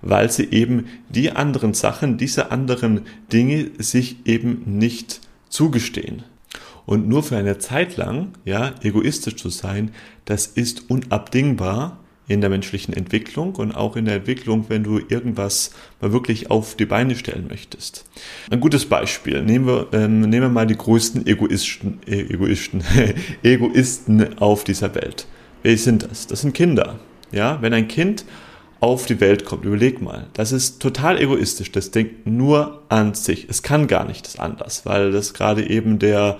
weil 0.00 0.30
sie 0.30 0.50
eben 0.50 0.86
die 1.08 1.32
anderen 1.32 1.74
Sachen, 1.74 2.18
diese 2.18 2.50
anderen 2.52 3.02
Dinge 3.32 3.70
sich 3.78 4.26
eben 4.26 4.62
nicht 4.64 5.20
zugestehen. 5.48 6.22
Und 6.86 7.08
nur 7.08 7.24
für 7.24 7.36
eine 7.36 7.58
Zeit 7.58 7.96
lang, 7.96 8.34
ja, 8.44 8.74
egoistisch 8.80 9.36
zu 9.36 9.50
sein, 9.50 9.90
das 10.24 10.46
ist 10.46 10.88
unabdingbar, 10.88 11.98
in 12.28 12.40
der 12.40 12.50
menschlichen 12.50 12.92
Entwicklung 12.92 13.54
und 13.56 13.72
auch 13.72 13.96
in 13.96 14.04
der 14.04 14.16
Entwicklung, 14.16 14.66
wenn 14.68 14.82
du 14.82 14.98
irgendwas 14.98 15.70
mal 16.00 16.12
wirklich 16.12 16.50
auf 16.50 16.74
die 16.74 16.86
Beine 16.86 17.14
stellen 17.14 17.46
möchtest. 17.48 18.04
Ein 18.50 18.60
gutes 18.60 18.86
Beispiel. 18.86 19.42
Nehmen 19.42 19.66
wir, 19.66 19.88
ähm, 19.92 20.20
nehmen 20.20 20.42
wir 20.42 20.48
mal 20.48 20.66
die 20.66 20.76
größten 20.76 21.26
Egoisten, 21.26 22.00
äh, 22.06 22.22
Egoisten, 22.22 22.82
Egoisten 23.42 24.38
auf 24.38 24.64
dieser 24.64 24.94
Welt. 24.94 25.26
Wer 25.62 25.76
sind 25.78 26.02
das? 26.02 26.26
Das 26.26 26.40
sind 26.40 26.54
Kinder. 26.54 26.98
Ja, 27.32 27.58
wenn 27.60 27.72
ein 27.72 27.88
Kind 27.88 28.24
auf 28.80 29.06
die 29.06 29.20
Welt 29.20 29.44
kommt, 29.44 29.64
überleg 29.64 30.02
mal, 30.02 30.26
das 30.34 30.52
ist 30.52 30.80
total 30.80 31.20
egoistisch, 31.20 31.72
das 31.72 31.90
denkt 31.90 32.26
nur 32.26 32.82
an 32.88 33.14
sich. 33.14 33.48
Es 33.48 33.62
kann 33.62 33.86
gar 33.86 34.04
nicht 34.06 34.38
anders, 34.38 34.84
weil 34.84 35.12
das 35.12 35.34
gerade 35.34 35.68
eben 35.68 35.98
der, 35.98 36.38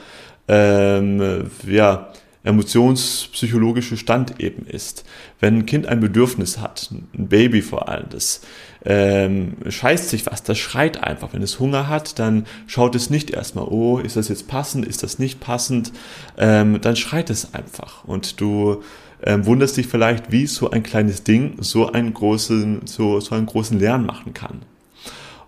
ähm, 0.48 1.50
ja, 1.66 2.12
emotionspsychologische 2.46 3.96
Stand 3.96 4.40
eben 4.40 4.66
ist. 4.66 5.04
Wenn 5.40 5.58
ein 5.58 5.66
Kind 5.66 5.86
ein 5.86 6.00
Bedürfnis 6.00 6.58
hat, 6.58 6.90
ein 6.90 7.28
Baby 7.28 7.62
vor 7.62 7.88
allem, 7.88 8.06
das 8.10 8.40
ähm, 8.84 9.56
scheißt 9.68 10.08
sich 10.08 10.26
was, 10.26 10.42
das 10.42 10.58
schreit 10.58 11.02
einfach. 11.02 11.32
Wenn 11.32 11.42
es 11.42 11.58
Hunger 11.60 11.88
hat, 11.88 12.18
dann 12.18 12.46
schaut 12.66 12.94
es 12.94 13.10
nicht 13.10 13.30
erstmal, 13.30 13.66
oh, 13.66 13.98
ist 13.98 14.16
das 14.16 14.28
jetzt 14.28 14.48
passend, 14.48 14.86
ist 14.86 15.02
das 15.02 15.18
nicht 15.18 15.40
passend, 15.40 15.92
ähm, 16.38 16.80
dann 16.80 16.96
schreit 16.96 17.30
es 17.30 17.52
einfach. 17.52 18.04
Und 18.04 18.40
du 18.40 18.82
ähm, 19.22 19.46
wunderst 19.46 19.76
dich 19.76 19.88
vielleicht, 19.88 20.30
wie 20.30 20.46
so 20.46 20.70
ein 20.70 20.82
kleines 20.82 21.24
Ding 21.24 21.56
so 21.60 21.90
einen 21.90 22.14
großen, 22.14 22.82
so, 22.86 23.20
so 23.20 23.34
einen 23.34 23.46
großen 23.46 23.78
Lärm 23.78 24.06
machen 24.06 24.34
kann. 24.34 24.60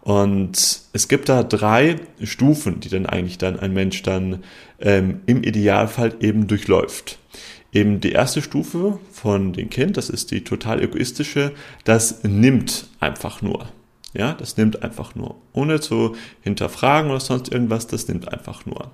Und 0.08 0.80
es 0.94 1.08
gibt 1.08 1.28
da 1.28 1.42
drei 1.42 1.96
Stufen, 2.22 2.80
die 2.80 2.88
dann 2.88 3.04
eigentlich 3.04 3.36
dann 3.36 3.60
ein 3.60 3.74
Mensch 3.74 4.02
dann 4.02 4.42
ähm, 4.80 5.20
im 5.26 5.42
Idealfall 5.42 6.14
eben 6.20 6.46
durchläuft. 6.46 7.18
Eben 7.74 8.00
die 8.00 8.12
erste 8.12 8.40
Stufe 8.40 9.00
von 9.12 9.52
dem 9.52 9.68
Kind, 9.68 9.98
das 9.98 10.08
ist 10.08 10.30
die 10.30 10.44
total 10.44 10.82
egoistische, 10.82 11.52
das 11.84 12.24
nimmt 12.24 12.86
einfach 13.00 13.42
nur. 13.42 13.68
Ja, 14.14 14.32
das 14.32 14.56
nimmt 14.56 14.82
einfach 14.82 15.14
nur, 15.14 15.36
ohne 15.52 15.80
zu 15.80 16.16
hinterfragen 16.40 17.10
oder 17.10 17.20
sonst 17.20 17.52
irgendwas, 17.52 17.88
das 17.88 18.08
nimmt 18.08 18.32
einfach 18.32 18.64
nur. 18.64 18.90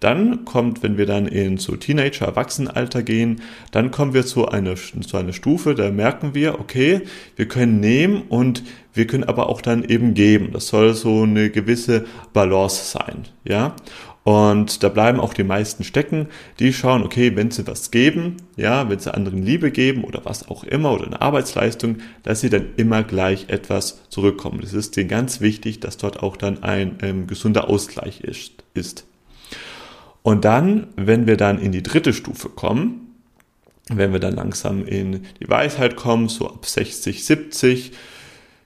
Dann 0.00 0.46
kommt, 0.46 0.82
wenn 0.82 0.96
wir 0.96 1.04
dann 1.04 1.26
in 1.26 1.58
so 1.58 1.76
Teenager, 1.76 2.24
Erwachsenenalter 2.24 3.02
gehen, 3.02 3.42
dann 3.72 3.90
kommen 3.90 4.14
wir 4.14 4.24
zu 4.24 4.48
einer, 4.48 4.74
zu 4.76 5.16
einer 5.18 5.34
Stufe, 5.34 5.74
da 5.74 5.90
merken 5.90 6.34
wir, 6.34 6.58
okay, 6.60 7.02
wir 7.36 7.46
können 7.46 7.78
nehmen 7.78 8.22
und 8.22 8.62
wir 8.94 9.06
können 9.06 9.24
aber 9.24 9.50
auch 9.50 9.60
dann 9.60 9.84
eben 9.84 10.14
geben. 10.14 10.50
Das 10.52 10.68
soll 10.68 10.94
so 10.94 11.24
eine 11.24 11.50
gewisse 11.50 12.06
Balance 12.32 12.90
sein, 12.90 13.24
ja. 13.44 13.76
Und 14.24 14.82
da 14.82 14.88
bleiben 14.88 15.20
auch 15.20 15.34
die 15.34 15.44
meisten 15.44 15.84
stecken, 15.84 16.28
die 16.58 16.72
schauen, 16.72 17.02
okay, 17.02 17.36
wenn 17.36 17.50
sie 17.50 17.66
was 17.66 17.90
geben, 17.90 18.38
ja, 18.56 18.88
wenn 18.88 18.98
sie 18.98 19.12
anderen 19.12 19.42
Liebe 19.42 19.70
geben 19.70 20.02
oder 20.02 20.24
was 20.24 20.48
auch 20.48 20.64
immer 20.64 20.92
oder 20.92 21.06
eine 21.06 21.20
Arbeitsleistung, 21.20 21.98
dass 22.22 22.40
sie 22.40 22.48
dann 22.48 22.68
immer 22.76 23.02
gleich 23.02 23.50
etwas 23.50 24.08
zurückkommen. 24.08 24.60
Das 24.62 24.72
ist 24.72 24.96
denen 24.96 25.10
ganz 25.10 25.42
wichtig, 25.42 25.80
dass 25.80 25.98
dort 25.98 26.22
auch 26.22 26.38
dann 26.38 26.62
ein 26.62 26.98
ähm, 27.02 27.26
gesunder 27.26 27.68
Ausgleich 27.68 28.22
ist, 28.22 28.64
ist. 28.72 29.04
Und 30.22 30.46
dann, 30.46 30.86
wenn 30.96 31.26
wir 31.26 31.36
dann 31.36 31.58
in 31.58 31.70
die 31.70 31.82
dritte 31.82 32.14
Stufe 32.14 32.48
kommen, 32.48 33.04
wenn 33.90 34.12
wir 34.12 34.20
dann 34.20 34.34
langsam 34.34 34.86
in 34.86 35.26
die 35.38 35.50
Weisheit 35.50 35.96
kommen, 35.96 36.30
so 36.30 36.48
ab 36.48 36.64
60, 36.64 37.26
70, 37.26 37.92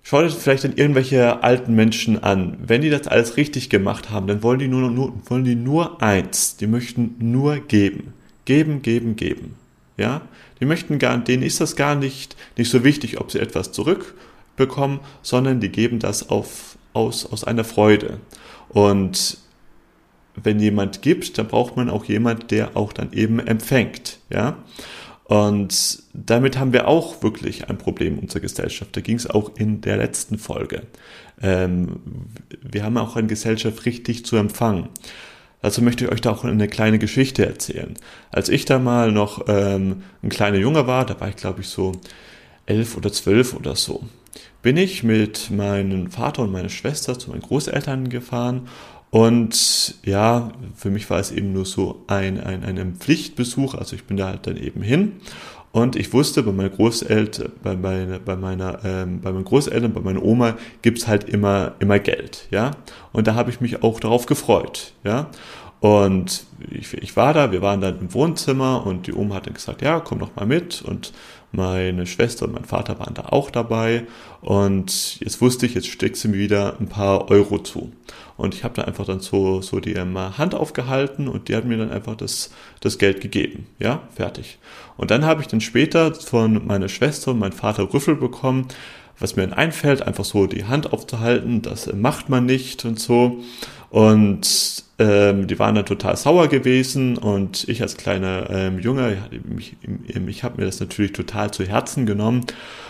Schaut 0.09 0.25
euch 0.25 0.33
vielleicht 0.33 0.65
dann 0.65 0.75
irgendwelche 0.75 1.43
alten 1.43 1.75
Menschen 1.75 2.23
an. 2.23 2.57
Wenn 2.67 2.81
die 2.81 2.89
das 2.89 3.07
alles 3.09 3.37
richtig 3.37 3.69
gemacht 3.69 4.09
haben, 4.09 4.27
dann 4.27 4.43
wollen 4.43 4.59
die 4.59 4.67
nur, 4.67 4.91
nur, 4.91 5.13
wollen 5.27 5.45
die 5.45 5.55
nur 5.55 6.03
eins. 6.03 6.57
Die 6.57 6.67
möchten 6.67 7.17
nur 7.19 7.59
geben. 7.59 8.15
Geben, 8.47 8.81
geben, 8.81 9.17
geben. 9.17 9.57
Ja? 9.99 10.23
Die 10.61 10.65
möchten 10.65 10.99
gar, 10.99 11.19
denen 11.19 11.43
ist 11.43 11.61
das 11.61 11.77
gar 11.77 11.95
nicht, 11.95 12.37
nicht 12.57 12.71
so 12.71 12.85
wichtig, 12.85 13.21
ob 13.21 13.31
sie 13.31 13.39
etwas 13.39 13.73
zurückbekommen, 13.73 15.01
sondern 15.21 15.61
die 15.61 15.69
geben 15.69 15.99
das 15.99 16.31
auf, 16.31 16.79
aus, 16.95 17.31
aus 17.31 17.45
einer 17.45 17.65
Freude. 17.65 18.19
Und 18.71 19.37
wenn 20.43 20.59
jemand 20.59 21.03
gibt, 21.03 21.37
dann 21.37 21.49
braucht 21.49 21.77
man 21.77 21.91
auch 21.91 22.07
jemand, 22.07 22.51
der 22.51 22.79
auch 22.79 22.95
dann 22.95 23.13
eben 23.13 23.41
empfängt. 23.41 24.21
Ja? 24.31 24.57
Und 25.29 26.05
damit 26.15 26.59
haben 26.59 26.73
wir 26.73 26.89
auch 26.89 27.23
wirklich 27.23 27.69
ein 27.69 27.77
Problem 27.77 28.15
in 28.15 28.21
unserer 28.21 28.41
Gesellschaft. 28.41 28.97
Da 28.97 29.03
ging 29.03 29.17
es 29.17 29.29
auch 29.29 29.57
in 29.57 29.83
der 29.83 29.99
letzten 29.99 30.39
Folge. 30.39 30.85
Ähm, 31.43 32.01
wir 32.63 32.83
haben 32.83 32.97
auch 32.97 33.15
eine 33.15 33.27
Gesellschaft 33.27 33.85
richtig 33.85 34.25
zu 34.25 34.37
empfangen. 34.37 34.89
Also 35.61 35.83
möchte 35.83 36.07
ich 36.07 36.11
euch 36.11 36.23
da 36.23 36.31
auch 36.31 36.45
eine 36.45 36.67
kleine 36.67 36.99
Geschichte 36.99 37.45
erzählen. 37.45 37.93
Als 38.31 38.49
ich 38.49 38.65
da 38.65 38.79
mal 38.79 39.13
noch 39.13 39.45
ähm, 39.49 40.03
ein 40.23 40.31
kleiner 40.31 40.57
Junge 40.57 40.87
war, 40.87 41.05
da 41.05 41.21
war 41.21 41.29
ich 41.29 41.37
glaube 41.37 41.61
ich 41.61 41.69
so 41.69 41.93
elf 42.65 42.97
oder 42.97 43.13
zwölf 43.13 43.53
oder 43.53 43.77
so, 43.77 44.05
bin 44.63 44.79
ich 44.79 45.03
mit 45.03 45.51
meinem 45.51 46.11
Vater 46.11 46.43
und 46.43 46.53
meiner 46.53 46.71
Schwester 46.71 47.19
zu 47.19 47.31
meinen 47.31 47.43
Großeltern 47.43 48.09
gefahren 48.09 48.69
und 49.11 49.95
ja, 50.05 50.51
für 50.75 50.91
mich 50.91 51.09
war 51.09 51.19
es 51.19 51.31
eben 51.31 51.53
nur 51.53 51.65
so 51.65 52.05
ein, 52.07 52.41
ein, 52.41 52.63
ein 52.65 52.97
Pflichtbesuch, 52.97 53.75
also 53.75 53.97
ich 53.97 54.05
bin 54.05 54.17
da 54.17 54.27
halt 54.27 54.47
dann 54.47 54.57
eben 54.57 54.83
hin. 54.83 55.13
Und 55.71 55.97
ich 55.97 56.13
wusste, 56.13 56.43
bei 56.43 56.53
meinen 56.53 56.73
Großeltern, 56.73 57.53
bei, 57.63 57.77
meine, 57.77 58.19
bei 58.19 58.37
meiner, 58.37 58.85
ähm, 58.85 59.21
bei 59.21 59.33
meinen 59.33 59.45
Großeltern, 59.45 59.93
bei 59.93 60.01
meiner 60.01 60.23
Oma 60.23 60.57
gibt's 60.83 61.07
halt 61.07 61.25
immer, 61.25 61.75
immer 61.79 61.99
Geld, 61.99 62.49
ja. 62.51 62.73
Und 63.13 63.27
da 63.27 63.35
habe 63.35 63.51
ich 63.51 63.61
mich 63.61 63.83
auch 63.83 64.01
darauf 64.01 64.27
gefreut, 64.27 64.93
ja. 65.05 65.31
Und 65.81 66.45
ich, 66.71 66.93
ich 66.95 67.17
war 67.17 67.33
da, 67.35 67.53
wir 67.53 67.63
waren 67.63 67.81
dann 67.81 68.01
im 68.01 68.13
Wohnzimmer 68.13 68.85
und 68.85 69.07
die 69.07 69.15
Oma 69.15 69.37
hat 69.37 69.47
dann 69.47 69.55
gesagt, 69.55 69.83
ja, 69.83 70.01
komm 70.01 70.19
doch 70.19 70.35
mal 70.35 70.47
mit. 70.47 70.83
Und 70.83 71.13
meine 71.53 72.07
Schwester 72.07 72.47
und 72.47 72.53
mein 72.53 72.65
Vater 72.65 72.99
waren 72.99 73.15
da 73.15 73.27
auch 73.27 73.51
dabei. 73.51 74.07
Und 74.41 75.21
jetzt 75.21 75.41
wusste 75.41 75.67
ich, 75.67 75.75
jetzt 75.75 75.87
steckt 75.87 76.17
sie 76.17 76.29
mir 76.29 76.39
wieder 76.39 76.77
ein 76.81 76.89
paar 76.89 77.31
Euro 77.31 77.59
zu. 77.59 77.93
Und 78.37 78.55
ich 78.55 78.65
habe 78.65 78.75
da 78.75 78.83
einfach 78.83 79.07
dann 79.07 79.21
so, 79.21 79.63
so 79.63 79.81
die 79.81 79.95
ähm, 79.95 80.17
Hand 80.17 80.55
aufgehalten 80.55 81.29
und 81.29 81.49
die 81.49 81.57
hat 81.57 81.65
mir 81.65 81.77
dann 81.77 81.91
einfach 81.91 82.17
das, 82.17 82.51
das 82.81 82.99
Geld 82.99 83.21
gegeben. 83.21 83.67
Ja, 83.79 84.03
fertig. 84.15 84.59
Und 84.97 85.11
dann 85.11 85.25
habe 85.25 85.41
ich 85.41 85.49
dann 85.49 85.61
später 85.61 86.15
von 86.15 86.67
meiner 86.67 86.89
Schwester 86.89 87.31
und 87.31 87.39
meinem 87.39 87.53
Vater 87.53 87.93
Rüffel 87.93 88.17
bekommen, 88.17 88.69
was 89.19 89.37
mir 89.37 89.43
dann 89.43 89.53
einfällt, 89.53 90.03
einfach 90.03 90.25
so 90.25 90.47
die 90.47 90.65
Hand 90.65 90.93
aufzuhalten, 90.93 91.63
das 91.63 91.93
macht 91.93 92.29
man 92.29 92.47
nicht 92.47 92.85
und 92.85 93.01
so. 93.01 93.41
Und 93.91 94.85
ähm, 94.99 95.47
die 95.47 95.59
waren 95.59 95.75
dann 95.75 95.87
total 95.87 96.17
sauer 96.17 96.49
gewesen 96.49 97.17
und 97.17 97.69
ich 97.69 97.83
als 97.83 97.97
kleiner 97.97 98.51
ähm, 98.51 98.79
Junge, 98.81 99.17
ich, 99.57 99.77
ich 100.27 100.45
habe 100.45 100.61
mir 100.61 100.67
das 100.67 100.81
natürlich 100.81 101.13
total 101.13 101.53
zu 101.53 101.65
Herzen 101.65 102.05
genommen 102.05 102.45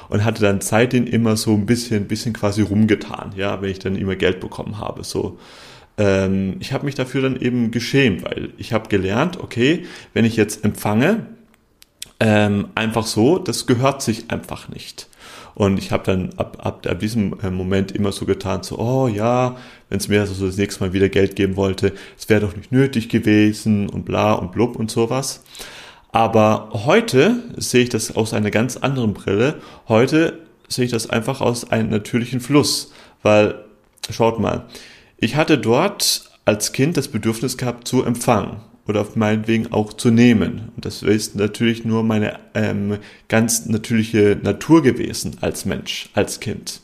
und 0.09 0.25
hatte 0.25 0.43
dann 0.43 0.61
seitdem 0.61 1.07
immer 1.07 1.37
so 1.37 1.53
ein 1.55 1.67
bisschen, 1.67 2.09
bisschen 2.09 2.33
quasi 2.33 2.63
rumgetan, 2.63 3.33
ja, 3.37 3.61
wenn 3.61 3.71
ich 3.71 3.79
dann 3.79 3.95
immer 3.95 4.17
Geld 4.17 4.41
bekommen 4.41 4.79
habe, 4.79 5.05
so. 5.05 5.39
Ähm, 5.99 6.57
ich 6.61 6.73
habe 6.73 6.87
mich 6.87 6.95
dafür 6.95 7.23
dann 7.23 7.41
eben 7.41 7.71
geschämt, 7.73 8.25
weil 8.25 8.51
ich 8.57 8.73
habe 8.73 8.89
gelernt, 8.89 9.39
okay, 9.39 9.85
wenn 10.15 10.25
ich 10.25 10.37
jetzt 10.37 10.65
empfange, 10.65 11.27
ähm, 12.21 12.69
einfach 12.75 13.07
so, 13.07 13.39
das 13.39 13.67
gehört 13.67 14.03
sich 14.03 14.31
einfach 14.31 14.69
nicht. 14.69 15.08
Und 15.59 15.77
ich 15.77 15.91
habe 15.91 16.05
dann 16.05 16.31
ab, 16.37 16.57
ab, 16.65 16.87
ab 16.89 17.01
diesem 17.01 17.37
äh, 17.41 17.51
Moment 17.51 17.91
immer 17.91 18.13
so 18.13 18.27
getan, 18.27 18.63
so, 18.63 18.79
oh 18.79 19.09
ja, 19.09 19.57
wenn 19.89 19.99
es 19.99 20.07
mir 20.07 20.21
also 20.21 20.33
so 20.33 20.47
das 20.47 20.57
nächste 20.57 20.85
Mal 20.85 20.93
wieder 20.93 21.09
Geld 21.09 21.35
geben 21.35 21.57
wollte, 21.57 21.95
es 22.17 22.29
wäre 22.29 22.43
doch 22.43 22.55
nicht 22.55 22.71
nötig 22.71 23.09
gewesen 23.09 23.89
und 23.89 24.05
bla 24.05 24.35
und 24.35 24.53
blub 24.53 24.77
und 24.77 24.89
sowas. 24.89 25.43
Aber 26.13 26.69
heute 26.87 27.43
sehe 27.57 27.83
ich 27.83 27.89
das 27.89 28.15
aus 28.15 28.35
einer 28.35 28.53
ganz 28.53 28.77
anderen 28.77 29.15
Brille. 29.15 29.57
Heute 29.89 30.39
sehe 30.69 30.85
ich 30.85 30.93
das 30.93 31.11
einfach 31.11 31.41
aus 31.41 31.73
einem 31.73 31.91
natürlichen 31.91 32.39
Fluss, 32.39 32.93
weil, 33.25 33.57
schaut 34.11 34.39
mal, 34.39 34.67
ich 35.17 35.35
hatte 35.35 35.59
dort 35.59 36.31
als 36.45 36.73
Kind 36.73 36.97
das 36.97 37.09
Bedürfnis 37.09 37.57
gehabt 37.57 37.89
zu 37.89 38.05
empfangen 38.05 38.61
oder 38.89 39.03
auf 39.03 39.15
meinetwegen 39.17 39.73
auch 39.73 39.93
zu 39.93 40.11
nehmen. 40.11 40.73
Und 40.75 40.85
das 40.85 41.03
ist 41.03 41.37
natürlich 41.37 41.85
nur 41.85 42.03
meine 42.03 42.39
ähm, 42.55 42.99
ganz 43.29 43.67
natürliche 43.67 44.39
Natur 44.43 44.83
gewesen 44.83 45.37
als 45.41 45.67
Mensch, 45.67 46.09
als 46.15 46.41
Kind. 46.41 46.81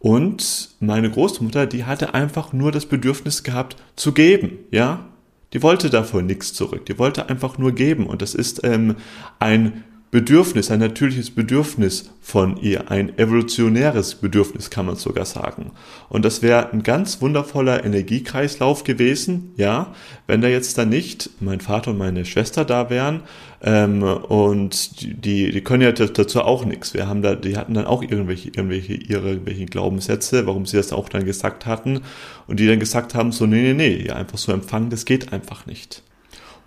Und 0.00 0.70
meine 0.80 1.10
Großmutter, 1.10 1.66
die 1.66 1.84
hatte 1.84 2.14
einfach 2.14 2.52
nur 2.52 2.72
das 2.72 2.86
Bedürfnis 2.86 3.42
gehabt 3.42 3.76
zu 3.96 4.12
geben, 4.12 4.58
ja. 4.70 5.04
Die 5.52 5.62
wollte 5.62 5.90
davor 5.90 6.22
nichts 6.22 6.52
zurück. 6.54 6.86
Die 6.86 6.98
wollte 6.98 7.28
einfach 7.28 7.56
nur 7.56 7.72
geben. 7.72 8.06
Und 8.06 8.20
das 8.20 8.34
ist 8.34 8.64
ähm, 8.64 8.96
ein 9.38 9.84
Bedürfnis, 10.12 10.70
ein 10.70 10.78
natürliches 10.78 11.30
Bedürfnis 11.30 12.10
von 12.22 12.56
ihr, 12.58 12.90
ein 12.92 13.18
evolutionäres 13.18 14.14
Bedürfnis 14.14 14.70
kann 14.70 14.86
man 14.86 14.94
sogar 14.94 15.24
sagen. 15.24 15.72
Und 16.08 16.24
das 16.24 16.42
wäre 16.42 16.70
ein 16.72 16.84
ganz 16.84 17.20
wundervoller 17.20 17.84
Energiekreislauf 17.84 18.84
gewesen, 18.84 19.52
ja, 19.56 19.92
wenn 20.28 20.40
da 20.42 20.48
jetzt 20.48 20.78
dann 20.78 20.90
nicht 20.90 21.30
mein 21.40 21.60
Vater 21.60 21.90
und 21.90 21.98
meine 21.98 22.24
Schwester 22.24 22.64
da 22.64 22.88
wären 22.88 23.22
ähm, 23.62 24.04
und 24.04 25.24
die, 25.24 25.50
die 25.50 25.60
können 25.62 25.82
ja 25.82 25.90
dazu 25.90 26.40
auch 26.40 26.64
nichts. 26.64 26.94
Wir 26.94 27.08
haben 27.08 27.22
da, 27.22 27.34
die 27.34 27.56
hatten 27.56 27.74
dann 27.74 27.86
auch 27.86 28.02
irgendwelche, 28.02 28.48
irgendwelche 28.50 28.94
ihre 28.94 29.30
irgendwelche 29.30 29.66
Glaubenssätze, 29.66 30.46
warum 30.46 30.66
sie 30.66 30.76
das 30.76 30.92
auch 30.92 31.08
dann 31.08 31.24
gesagt 31.24 31.66
hatten 31.66 32.02
und 32.46 32.60
die 32.60 32.68
dann 32.68 32.78
gesagt 32.78 33.14
haben 33.14 33.32
so 33.32 33.46
nee 33.46 33.60
nee 33.60 33.74
nee, 33.74 34.06
ja 34.06 34.14
einfach 34.14 34.38
so 34.38 34.52
empfangen, 34.52 34.88
das 34.90 35.04
geht 35.04 35.32
einfach 35.32 35.66
nicht. 35.66 36.02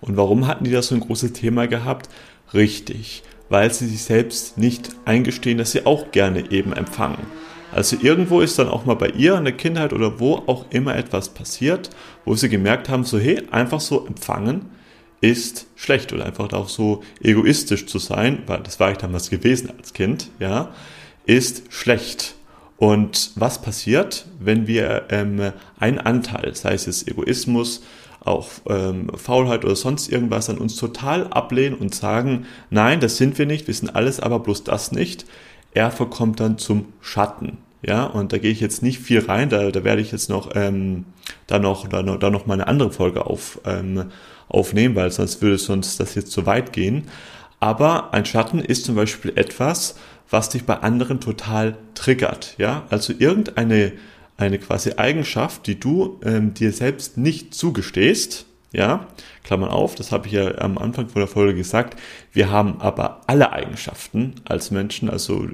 Und 0.01 0.17
warum 0.17 0.47
hatten 0.47 0.63
die 0.63 0.71
da 0.71 0.81
so 0.81 0.95
ein 0.95 1.01
großes 1.01 1.33
Thema 1.33 1.67
gehabt? 1.67 2.09
Richtig 2.53 3.23
weil 3.49 3.73
sie 3.73 3.87
sich 3.87 4.03
selbst 4.03 4.57
nicht 4.57 4.89
eingestehen, 5.05 5.57
dass 5.57 5.71
sie 5.71 5.85
auch 5.85 6.11
gerne 6.11 6.51
eben 6.51 6.71
empfangen. 6.73 7.27
Also 7.71 7.97
irgendwo 8.01 8.41
ist 8.41 8.57
dann 8.57 8.69
auch 8.69 8.85
mal 8.85 8.95
bei 8.95 9.09
ihr 9.09 9.35
in 9.35 9.43
der 9.43 9.53
Kindheit 9.53 9.93
oder 9.93 10.19
wo 10.19 10.35
auch 10.35 10.65
immer 10.71 10.95
etwas 10.95 11.29
passiert, 11.29 11.89
wo 12.25 12.33
sie 12.35 12.49
gemerkt 12.49 12.89
haben, 12.89 13.03
so 13.03 13.19
hey, 13.19 13.43
einfach 13.51 13.79
so 13.79 14.07
empfangen 14.07 14.69
ist 15.21 15.67
schlecht 15.75 16.13
oder 16.13 16.25
einfach 16.25 16.53
auch 16.53 16.69
so 16.69 17.03
egoistisch 17.21 17.87
zu 17.87 17.99
sein, 17.99 18.43
weil 18.47 18.61
das 18.61 18.79
war 18.79 18.91
ich 18.91 18.97
damals 18.97 19.29
gewesen 19.29 19.69
als 19.77 19.91
Kind, 19.91 20.29
ja, 20.39 20.73
ist 21.25 21.63
schlecht. 21.73 22.35
Und 22.77 23.31
was 23.35 23.61
passiert, 23.61 24.25
wenn 24.39 24.65
wir 24.65 25.07
ähm, 25.09 25.51
einen 25.77 25.99
Anteil, 25.99 26.55
sei 26.55 26.75
es 26.75 27.05
Egoismus, 27.05 27.83
auch 28.23 28.49
ähm, 28.67 29.09
Faulheit 29.15 29.65
oder 29.65 29.75
sonst 29.75 30.09
irgendwas 30.09 30.49
an 30.49 30.57
uns 30.57 30.75
total 30.75 31.27
ablehnen 31.27 31.77
und 31.77 31.95
sagen, 31.95 32.45
nein, 32.69 32.99
das 32.99 33.17
sind 33.17 33.37
wir 33.37 33.45
nicht, 33.45 33.67
wir 33.67 33.73
sind 33.73 33.95
alles, 33.95 34.19
aber 34.19 34.39
bloß 34.39 34.63
das 34.63 34.91
nicht. 34.91 35.25
Er 35.73 35.91
verkommt 35.91 36.39
dann 36.39 36.57
zum 36.57 36.85
Schatten. 37.01 37.57
Ja, 37.81 38.03
und 38.03 38.33
da 38.33 38.37
gehe 38.39 38.51
ich 38.51 38.59
jetzt 38.59 38.83
nicht 38.83 38.99
viel 38.99 39.19
rein, 39.25 39.49
da, 39.49 39.71
da 39.71 39.83
werde 39.85 40.01
ich 40.01 40.11
jetzt 40.11 40.29
noch, 40.29 40.49
ähm, 40.53 41.05
da 41.47 41.59
noch, 41.59 41.87
da 41.87 42.03
noch, 42.03 42.19
da 42.19 42.29
noch 42.29 42.45
mal 42.45 42.55
eine 42.55 42.67
andere 42.67 42.91
Folge 42.91 43.25
auf, 43.25 43.61
ähm, 43.63 44.11
aufnehmen, 44.49 44.95
weil 44.95 45.11
sonst 45.11 45.41
würde 45.41 45.57
sonst 45.57 45.99
das 45.99 46.15
jetzt 46.15 46.31
zu 46.31 46.45
weit 46.45 46.73
gehen. 46.73 47.05
Aber 47.61 48.13
ein 48.13 48.25
Schatten 48.25 48.59
ist 48.59 48.83
zum 48.83 48.95
Beispiel 48.95 49.31
etwas, 49.35 49.95
was 50.29 50.49
dich 50.49 50.65
bei 50.65 50.75
anderen 50.75 51.21
total 51.21 51.77
triggert. 51.95 52.55
Ja, 52.57 52.83
also 52.89 53.13
irgendeine 53.17 53.93
eine 54.39 54.59
quasi 54.59 54.93
Eigenschaft, 54.97 55.67
die 55.67 55.79
du 55.79 56.19
ähm, 56.23 56.53
dir 56.53 56.71
selbst 56.71 57.17
nicht 57.17 57.53
zugestehst. 57.53 58.45
Ja, 58.71 59.07
Klammern 59.43 59.69
auf, 59.69 59.95
das 59.95 60.11
habe 60.11 60.27
ich 60.27 60.33
ja 60.33 60.59
am 60.59 60.77
Anfang 60.77 61.09
von 61.09 61.21
der 61.21 61.27
Folge 61.27 61.55
gesagt. 61.55 61.99
Wir 62.31 62.51
haben 62.51 62.79
aber 62.79 63.21
alle 63.25 63.51
Eigenschaften 63.51 64.35
als 64.45 64.69
Menschen, 64.69 65.09
also 65.09 65.47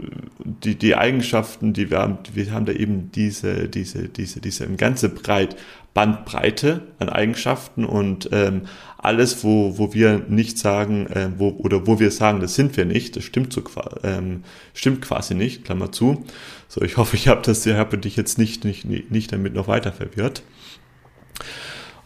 die, 0.43 0.75
die 0.75 0.95
Eigenschaften, 0.95 1.71
die 1.71 1.89
wir 1.89 1.99
haben, 1.99 2.17
wir 2.33 2.51
haben 2.51 2.65
da 2.65 2.73
eben 2.73 3.11
diese, 3.13 3.69
diese, 3.69 4.09
diese, 4.09 4.41
diese 4.41 4.67
ganze 4.75 5.07
Breit, 5.07 5.55
Bandbreite 5.93 6.81
an 6.99 7.07
Eigenschaften 7.07 7.85
und 7.85 8.27
ähm, 8.33 8.63
alles, 8.97 9.45
wo, 9.45 9.77
wo 9.77 9.93
wir 9.93 10.25
nicht 10.27 10.57
sagen, 10.57 11.07
äh, 11.07 11.29
wo, 11.37 11.51
oder 11.51 11.87
wo 11.87 11.99
wir 12.01 12.11
sagen, 12.11 12.41
das 12.41 12.55
sind 12.55 12.75
wir 12.75 12.83
nicht, 12.83 13.15
das 13.15 13.23
stimmt 13.23 13.53
so 13.53 13.63
ähm, 14.03 14.43
stimmt 14.73 15.01
quasi 15.01 15.35
nicht, 15.35 15.63
Klammer 15.63 15.93
zu. 15.93 16.25
So, 16.67 16.81
ich 16.81 16.97
hoffe, 16.97 17.15
ich 17.15 17.29
habe 17.29 17.41
das, 17.43 17.65
ich 17.65 17.75
habe 17.75 17.97
dich 17.97 18.17
jetzt 18.17 18.37
nicht, 18.37 18.65
nicht, 18.65 18.85
nicht 19.09 19.31
damit 19.31 19.53
noch 19.53 19.69
weiter 19.69 19.93
verwirrt. 19.93 20.43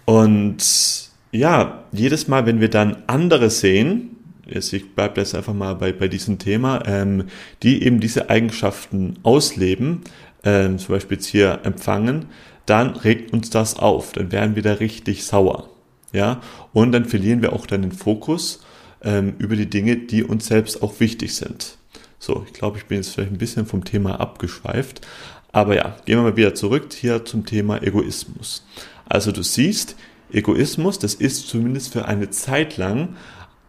Und 0.09 1.11
ja, 1.31 1.83
jedes 1.91 2.27
Mal, 2.27 2.47
wenn 2.47 2.59
wir 2.59 2.71
dann 2.71 3.03
andere 3.05 3.51
sehen, 3.51 4.15
jetzt, 4.47 4.73
ich 4.73 4.95
bleibe 4.95 5.21
jetzt 5.21 5.35
einfach 5.35 5.53
mal 5.53 5.75
bei, 5.75 5.93
bei 5.93 6.07
diesem 6.07 6.39
Thema, 6.39 6.81
ähm, 6.87 7.25
die 7.61 7.83
eben 7.83 7.99
diese 7.99 8.27
Eigenschaften 8.27 9.19
ausleben, 9.21 10.01
ähm, 10.43 10.79
zum 10.79 10.95
Beispiel 10.95 11.17
jetzt 11.17 11.27
hier 11.27 11.59
empfangen, 11.61 12.25
dann 12.65 12.95
regt 12.95 13.33
uns 13.33 13.51
das 13.51 13.77
auf, 13.77 14.13
dann 14.13 14.31
werden 14.31 14.55
wir 14.55 14.63
da 14.63 14.73
richtig 14.73 15.25
sauer. 15.25 15.69
Ja, 16.11 16.41
und 16.73 16.91
dann 16.91 17.05
verlieren 17.05 17.43
wir 17.43 17.53
auch 17.53 17.67
dann 17.67 17.83
den 17.83 17.91
Fokus 17.91 18.63
ähm, 19.03 19.35
über 19.37 19.55
die 19.55 19.69
Dinge, 19.69 19.95
die 19.95 20.23
uns 20.23 20.47
selbst 20.47 20.81
auch 20.81 20.99
wichtig 20.99 21.35
sind. 21.35 21.77
So, 22.17 22.43
ich 22.47 22.53
glaube, 22.53 22.79
ich 22.79 22.87
bin 22.87 22.97
jetzt 22.97 23.13
vielleicht 23.13 23.31
ein 23.31 23.37
bisschen 23.37 23.67
vom 23.67 23.83
Thema 23.83 24.19
abgeschweift. 24.19 25.05
Aber 25.51 25.75
ja, 25.75 25.95
gehen 26.05 26.17
wir 26.17 26.23
mal 26.23 26.37
wieder 26.37 26.55
zurück 26.55 26.93
hier 26.93 27.25
zum 27.25 27.45
Thema 27.45 27.81
Egoismus. 27.83 28.63
Also 29.09 29.31
du 29.31 29.43
siehst, 29.43 29.95
Egoismus, 30.31 30.99
das 30.99 31.15
ist 31.15 31.47
zumindest 31.47 31.91
für 31.91 32.05
eine 32.05 32.29
Zeit 32.29 32.77
lang 32.77 33.15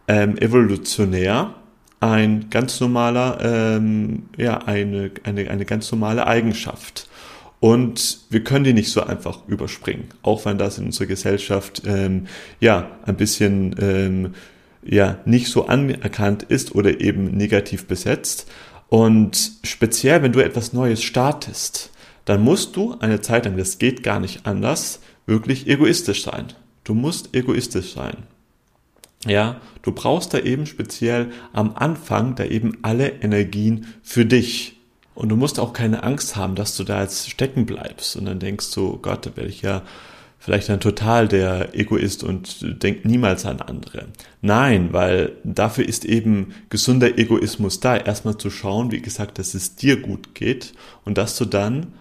ähm, 0.07 0.37
evolutionär 0.37 1.55
ein 1.99 2.49
ganz 2.49 2.79
normaler, 2.79 3.39
ähm, 3.41 4.23
ja, 4.37 4.57
eine, 4.59 5.11
eine, 5.23 5.49
eine 5.49 5.65
ganz 5.65 5.91
normale 5.91 6.25
Eigenschaft. 6.25 7.07
Und 7.59 8.21
wir 8.31 8.43
können 8.43 8.63
die 8.63 8.73
nicht 8.73 8.91
so 8.91 9.03
einfach 9.03 9.47
überspringen, 9.47 10.09
auch 10.23 10.45
wenn 10.45 10.57
das 10.57 10.79
in 10.79 10.85
unserer 10.85 11.05
Gesellschaft 11.05 11.83
ähm, 11.85 12.25
ja 12.59 12.89
ein 13.05 13.17
bisschen 13.17 13.75
ähm, 13.79 14.33
ja 14.83 15.19
nicht 15.25 15.47
so 15.47 15.67
anerkannt 15.67 16.41
ist 16.41 16.73
oder 16.73 17.01
eben 17.01 17.37
negativ 17.37 17.85
besetzt. 17.85 18.49
Und 18.89 19.51
speziell, 19.63 20.23
wenn 20.23 20.31
du 20.31 20.39
etwas 20.39 20.73
Neues 20.73 21.03
startest, 21.03 21.91
dann 22.25 22.41
musst 22.41 22.75
du 22.75 22.97
eine 22.99 23.21
Zeit 23.21 23.45
lang, 23.45 23.57
das 23.57 23.77
geht 23.77 24.01
gar 24.01 24.19
nicht 24.19 24.47
anders, 24.47 24.99
wirklich 25.31 25.67
egoistisch 25.67 26.23
sein. 26.23 26.47
Du 26.83 26.93
musst 26.93 27.33
egoistisch 27.33 27.93
sein. 27.93 28.17
Ja, 29.25 29.61
du 29.81 29.91
brauchst 29.91 30.33
da 30.33 30.39
eben 30.39 30.65
speziell 30.65 31.31
am 31.53 31.73
Anfang 31.75 32.35
da 32.35 32.43
eben 32.43 32.77
alle 32.81 33.09
Energien 33.21 33.87
für 34.03 34.25
dich. 34.25 34.77
Und 35.15 35.29
du 35.29 35.35
musst 35.35 35.59
auch 35.59 35.73
keine 35.73 36.03
Angst 36.03 36.35
haben, 36.35 36.55
dass 36.55 36.75
du 36.75 36.83
da 36.83 37.01
jetzt 37.01 37.29
stecken 37.29 37.65
bleibst 37.65 38.15
und 38.15 38.25
dann 38.25 38.39
denkst 38.39 38.73
du, 38.73 38.97
Gott, 38.97 39.25
da 39.25 39.35
werde 39.35 39.49
ich 39.49 39.61
ja 39.61 39.83
vielleicht 40.39 40.69
dann 40.69 40.79
total 40.79 41.27
der 41.27 41.77
Egoist 41.77 42.23
und 42.23 42.83
denkt 42.83 43.05
niemals 43.05 43.45
an 43.45 43.61
andere. 43.61 44.07
Nein, 44.41 44.91
weil 44.91 45.33
dafür 45.43 45.87
ist 45.87 46.03
eben 46.03 46.55
gesunder 46.69 47.19
Egoismus 47.19 47.79
da, 47.79 47.95
erstmal 47.95 48.37
zu 48.37 48.49
schauen, 48.49 48.91
wie 48.91 49.01
gesagt, 49.01 49.37
dass 49.37 49.53
es 49.53 49.75
dir 49.75 50.01
gut 50.01 50.33
geht 50.33 50.73
und 51.05 51.19
dass 51.19 51.37
du 51.37 51.45
dann 51.45 51.93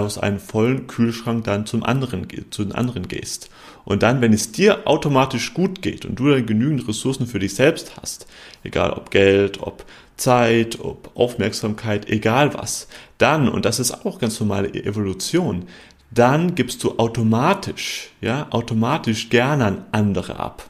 aus 0.00 0.18
einem 0.18 0.40
vollen 0.40 0.86
Kühlschrank 0.86 1.44
dann 1.44 1.66
zum 1.66 1.84
anderen, 1.84 2.26
zu 2.50 2.64
den 2.64 2.72
anderen 2.72 3.08
gehst. 3.08 3.50
Und 3.84 4.02
dann, 4.02 4.20
wenn 4.20 4.32
es 4.32 4.52
dir 4.52 4.86
automatisch 4.86 5.54
gut 5.54 5.82
geht 5.82 6.04
und 6.04 6.18
du 6.18 6.28
dann 6.30 6.46
genügend 6.46 6.88
Ressourcen 6.88 7.26
für 7.26 7.38
dich 7.38 7.54
selbst 7.54 7.96
hast, 8.00 8.26
egal 8.62 8.92
ob 8.92 9.10
Geld, 9.10 9.60
ob 9.60 9.84
Zeit, 10.16 10.78
ob 10.80 11.10
Aufmerksamkeit, 11.14 12.08
egal 12.08 12.54
was, 12.54 12.88
dann, 13.18 13.48
und 13.48 13.64
das 13.64 13.80
ist 13.80 14.06
auch 14.06 14.18
ganz 14.18 14.38
normale 14.40 14.72
Evolution, 14.72 15.64
dann 16.10 16.54
gibst 16.54 16.84
du 16.84 16.98
automatisch, 16.98 18.10
ja, 18.20 18.46
automatisch 18.50 19.30
gerne 19.30 19.64
an 19.64 19.84
andere 19.92 20.38
ab. 20.38 20.68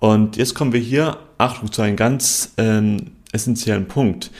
Und 0.00 0.36
jetzt 0.36 0.54
kommen 0.54 0.72
wir 0.72 0.80
hier, 0.80 1.18
Achtung, 1.38 1.72
zu 1.72 1.82
einem 1.82 1.96
ganz 1.96 2.52
ähm, 2.58 3.12
essentiellen 3.32 3.88
Punkt. 3.88 4.30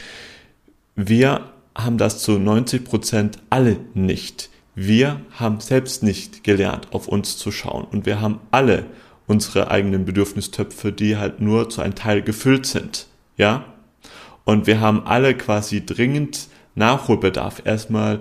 Wir 0.95 1.41
haben 1.75 1.97
das 1.97 2.21
zu 2.21 2.39
90 2.39 2.85
Prozent 2.85 3.39
alle 3.49 3.77
nicht. 3.93 4.49
Wir 4.75 5.21
haben 5.31 5.59
selbst 5.59 6.03
nicht 6.03 6.43
gelernt, 6.43 6.87
auf 6.91 7.07
uns 7.07 7.37
zu 7.37 7.51
schauen. 7.51 7.85
Und 7.85 8.05
wir 8.05 8.21
haben 8.21 8.39
alle 8.51 8.85
unsere 9.27 9.71
eigenen 9.71 10.05
Bedürfnistöpfe, 10.05 10.91
die 10.91 11.17
halt 11.17 11.41
nur 11.41 11.69
zu 11.69 11.81
einem 11.81 11.95
Teil 11.95 12.21
gefüllt 12.21 12.65
sind. 12.65 13.07
Ja? 13.37 13.65
Und 14.43 14.67
wir 14.67 14.79
haben 14.79 15.05
alle 15.05 15.35
quasi 15.35 15.85
dringend 15.85 16.47
Nachholbedarf, 16.75 17.61
erstmal 17.65 18.19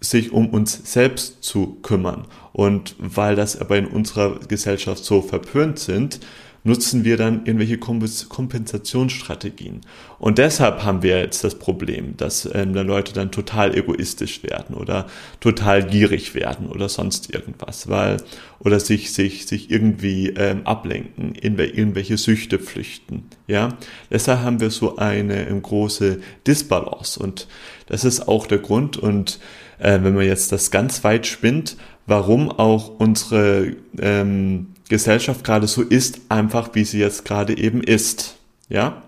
sich 0.00 0.32
um 0.32 0.50
uns 0.50 0.92
selbst 0.92 1.42
zu 1.42 1.78
kümmern. 1.82 2.26
Und 2.52 2.94
weil 2.98 3.36
das 3.36 3.60
aber 3.60 3.78
in 3.78 3.86
unserer 3.86 4.38
Gesellschaft 4.40 5.04
so 5.04 5.22
verpönt 5.22 5.78
sind, 5.78 6.20
nutzen 6.64 7.04
wir 7.04 7.18
dann 7.18 7.44
irgendwelche 7.44 7.78
Kompensationsstrategien. 7.78 9.82
Und 10.18 10.38
deshalb 10.38 10.82
haben 10.82 11.02
wir 11.02 11.20
jetzt 11.20 11.44
das 11.44 11.58
Problem, 11.58 12.16
dass 12.16 12.48
ähm, 12.52 12.72
dann 12.72 12.86
Leute 12.86 13.12
dann 13.12 13.30
total 13.30 13.76
egoistisch 13.76 14.42
werden 14.42 14.74
oder 14.74 15.06
total 15.40 15.84
gierig 15.84 16.34
werden 16.34 16.66
oder 16.66 16.88
sonst 16.88 17.32
irgendwas, 17.32 17.90
weil 17.90 18.16
oder 18.60 18.80
sich 18.80 19.12
sich 19.12 19.46
sich 19.46 19.70
irgendwie 19.70 20.30
ähm, 20.30 20.66
ablenken, 20.66 21.34
in 21.34 21.58
irgendwelche 21.58 22.16
Süchte 22.16 22.58
flüchten. 22.58 23.24
Ja, 23.46 23.76
deshalb 24.10 24.40
haben 24.40 24.60
wir 24.60 24.70
so 24.70 24.96
eine 24.96 25.46
ähm, 25.46 25.60
große 25.60 26.20
Disbalance 26.46 27.20
und 27.20 27.46
das 27.86 28.04
ist 28.04 28.26
auch 28.26 28.46
der 28.46 28.58
Grund 28.58 28.96
und 28.96 29.38
äh, 29.78 29.98
wenn 30.02 30.14
man 30.14 30.24
jetzt 30.24 30.50
das 30.50 30.70
ganz 30.70 31.04
weit 31.04 31.26
spinnt, 31.26 31.76
warum 32.06 32.50
auch 32.50 32.98
unsere 32.98 33.76
ähm, 33.98 34.68
Gesellschaft 34.94 35.42
gerade 35.42 35.66
so 35.66 35.82
ist, 35.82 36.20
einfach 36.28 36.70
wie 36.74 36.84
sie 36.84 37.00
jetzt 37.00 37.24
gerade 37.24 37.58
eben 37.58 37.82
ist. 37.82 38.36
Ja? 38.68 39.02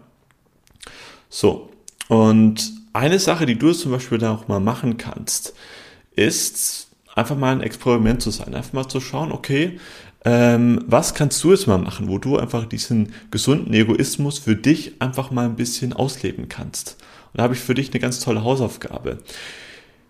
So. 1.29 1.71
Und 2.09 2.73
eine 2.93 3.21
Sache, 3.21 3.47
die 3.47 3.57
du 3.57 3.73
zum 3.73 3.93
Beispiel 3.93 4.19
da 4.19 4.35
auch 4.35 4.49
mal 4.49 4.59
machen 4.59 4.97
kannst, 4.97 5.55
ist 6.17 6.89
einfach 7.15 7.37
mal 7.37 7.53
ein 7.53 7.61
Experiment 7.61 8.21
zu 8.21 8.33
sein. 8.33 8.53
Einfach 8.53 8.73
mal 8.73 8.89
zu 8.89 8.99
schauen, 8.99 9.31
okay, 9.31 9.79
ähm, 10.25 10.83
was 10.89 11.15
kannst 11.15 11.45
du 11.45 11.53
jetzt 11.53 11.69
mal 11.69 11.79
machen, 11.79 12.09
wo 12.09 12.19
du 12.19 12.37
einfach 12.37 12.67
diesen 12.67 13.13
gesunden 13.31 13.73
Egoismus 13.73 14.41
für 14.41 14.57
dich 14.57 15.01
einfach 15.01 15.31
mal 15.31 15.45
ein 15.45 15.55
bisschen 15.55 15.93
ausleben 15.93 16.49
kannst. 16.49 16.97
Und 17.33 17.39
da 17.39 17.45
habe 17.45 17.55
ich 17.55 17.61
für 17.61 17.75
dich 17.75 17.93
eine 17.93 18.01
ganz 18.01 18.19
tolle 18.19 18.43
Hausaufgabe. 18.43 19.19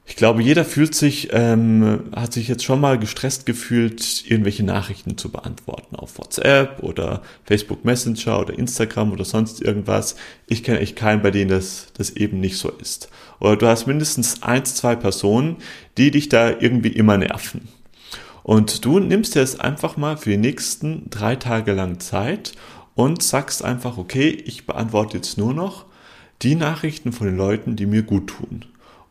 Ich 0.09 0.15
glaube, 0.15 0.41
jeder 0.41 0.65
fühlt 0.65 0.95
sich, 0.95 1.31
ähm, 1.33 2.05
hat 2.15 2.33
sich 2.33 2.47
jetzt 2.47 2.65
schon 2.65 2.81
mal 2.81 2.97
gestresst 2.97 3.45
gefühlt, 3.45 4.25
irgendwelche 4.25 4.63
Nachrichten 4.63 5.19
zu 5.19 5.31
beantworten 5.31 5.97
auf 5.97 6.19
WhatsApp 6.19 6.81
oder 6.85 7.23
Facebook 7.45 7.85
Messenger 7.85 8.41
oder 8.41 8.57
Instagram 8.57 9.11
oder 9.11 9.25
sonst 9.25 9.61
irgendwas. 9.61 10.15
Ich 10.47 10.63
kenne 10.63 10.79
echt 10.79 10.95
keinen, 10.95 11.23
bei 11.23 11.33
denen 11.33 11.51
das, 11.51 11.89
das 11.97 12.11
eben 12.11 12.39
nicht 12.39 12.57
so 12.57 12.71
ist. 12.71 13.11
Oder 13.41 13.57
du 13.57 13.67
hast 13.67 13.87
mindestens 13.87 14.45
eins, 14.45 14.77
zwei 14.77 14.95
Personen, 14.95 15.57
die 15.99 16.13
dich 16.13 16.29
da 16.29 16.51
irgendwie 16.51 16.93
immer 16.93 17.19
nerven. 17.19 17.69
Und 18.45 18.85
du 18.85 19.01
nimmst 19.01 19.35
dir 19.35 19.41
jetzt 19.41 19.61
einfach 19.61 19.97
mal 19.97 20.17
für 20.17 20.31
die 20.31 20.37
nächsten 20.37 21.11
drei 21.11 21.35
Tage 21.35 21.73
lang 21.73 21.99
Zeit 21.99 22.53
und 22.95 23.25
sagst 23.25 23.65
einfach, 23.65 23.99
okay, 23.99 24.29
ich 24.29 24.67
beantworte 24.67 25.17
jetzt 25.17 25.37
nur 25.37 25.53
noch 25.53 25.85
die 26.43 26.55
Nachrichten 26.55 27.11
von 27.11 27.27
den 27.27 27.37
Leuten, 27.37 27.75
die 27.75 27.87
mir 27.87 28.05
gut 28.05 28.29
tun. 28.29 28.65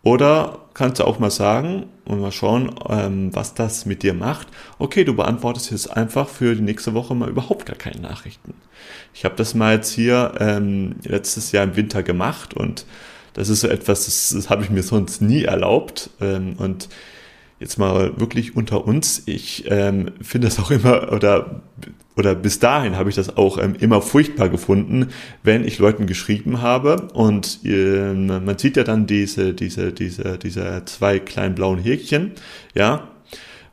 Oder 0.05 0.59
kannst 0.75 0.99
du 0.99 1.03
auch 1.03 1.17
mal 1.17 1.31
sagen 1.31 1.87
und 2.05 2.21
mal 2.21 2.31
schauen, 2.31 2.75
ähm, 2.87 3.33
was 3.33 3.55
das 3.55 3.87
mit 3.87 4.03
dir 4.03 4.13
macht. 4.13 4.47
Okay, 4.77 5.03
du 5.03 5.15
beantwortest 5.15 5.71
jetzt 5.71 5.87
einfach 5.87 6.29
für 6.29 6.53
die 6.53 6.61
nächste 6.61 6.93
Woche 6.93 7.15
mal 7.15 7.27
überhaupt 7.27 7.65
gar 7.65 7.75
keine 7.75 8.01
Nachrichten. 8.01 8.53
Ich 9.15 9.25
habe 9.25 9.33
das 9.35 9.55
mal 9.55 9.73
jetzt 9.73 9.91
hier 9.91 10.35
ähm, 10.39 10.97
letztes 11.03 11.51
Jahr 11.51 11.63
im 11.63 11.75
Winter 11.75 12.03
gemacht 12.03 12.53
und 12.53 12.85
das 13.33 13.49
ist 13.49 13.61
so 13.61 13.67
etwas, 13.67 14.05
das, 14.05 14.29
das 14.29 14.51
habe 14.51 14.63
ich 14.63 14.69
mir 14.69 14.83
sonst 14.83 15.23
nie 15.23 15.45
erlaubt. 15.45 16.11
Ähm, 16.21 16.53
und 16.59 16.87
jetzt 17.59 17.77
mal 17.77 18.19
wirklich 18.19 18.55
unter 18.55 18.85
uns, 18.85 19.23
ich 19.25 19.65
ähm, 19.69 20.11
finde 20.21 20.47
das 20.47 20.59
auch 20.59 20.71
immer 20.71 21.11
oder 21.11 21.61
oder 22.17 22.33
bis 22.33 22.59
dahin 22.59 22.95
habe 22.95 23.09
ich 23.09 23.15
das 23.15 23.35
auch 23.35 23.57
ähm, 23.57 23.75
immer 23.77 24.01
furchtbar 24.01 24.47
gefunden, 24.47 25.09
wenn 25.43 25.65
ich 25.65 25.79
Leuten 25.79 26.07
geschrieben 26.07 26.61
habe 26.61 27.07
und 27.13 27.59
äh, 27.65 28.13
man 28.13 28.57
sieht 28.57 28.77
ja 28.77 28.83
dann 28.83 29.05
diese 29.05 29.53
diese 29.53 29.91
diese 29.91 30.37
diese 30.37 30.83
zwei 30.85 31.19
kleinen 31.19 31.55
blauen 31.55 31.79
Häkchen, 31.79 32.31
ja, 32.73 33.09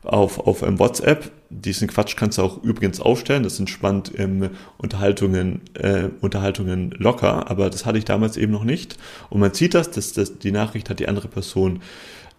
auf 0.03 0.39
auf 0.39 0.61
ähm, 0.61 0.79
WhatsApp. 0.79 1.31
Diesen 1.49 1.87
Quatsch 1.87 2.15
kannst 2.17 2.39
du 2.39 2.41
auch 2.41 2.63
übrigens 2.63 2.99
aufstellen. 2.99 3.43
Das 3.43 3.59
entspannt 3.59 4.11
ähm, 4.17 4.49
Unterhaltungen 4.77 5.61
äh, 5.75 6.09
Unterhaltungen 6.19 6.91
locker, 6.97 7.49
aber 7.49 7.69
das 7.69 7.85
hatte 7.85 7.99
ich 7.99 8.05
damals 8.05 8.37
eben 8.37 8.51
noch 8.51 8.63
nicht. 8.63 8.97
Und 9.29 9.39
man 9.39 9.53
sieht 9.53 9.75
das, 9.75 9.91
dass, 9.91 10.13
dass 10.13 10.39
die 10.39 10.51
Nachricht 10.51 10.89
hat 10.89 10.99
die 10.99 11.07
andere 11.07 11.27
Person 11.27 11.81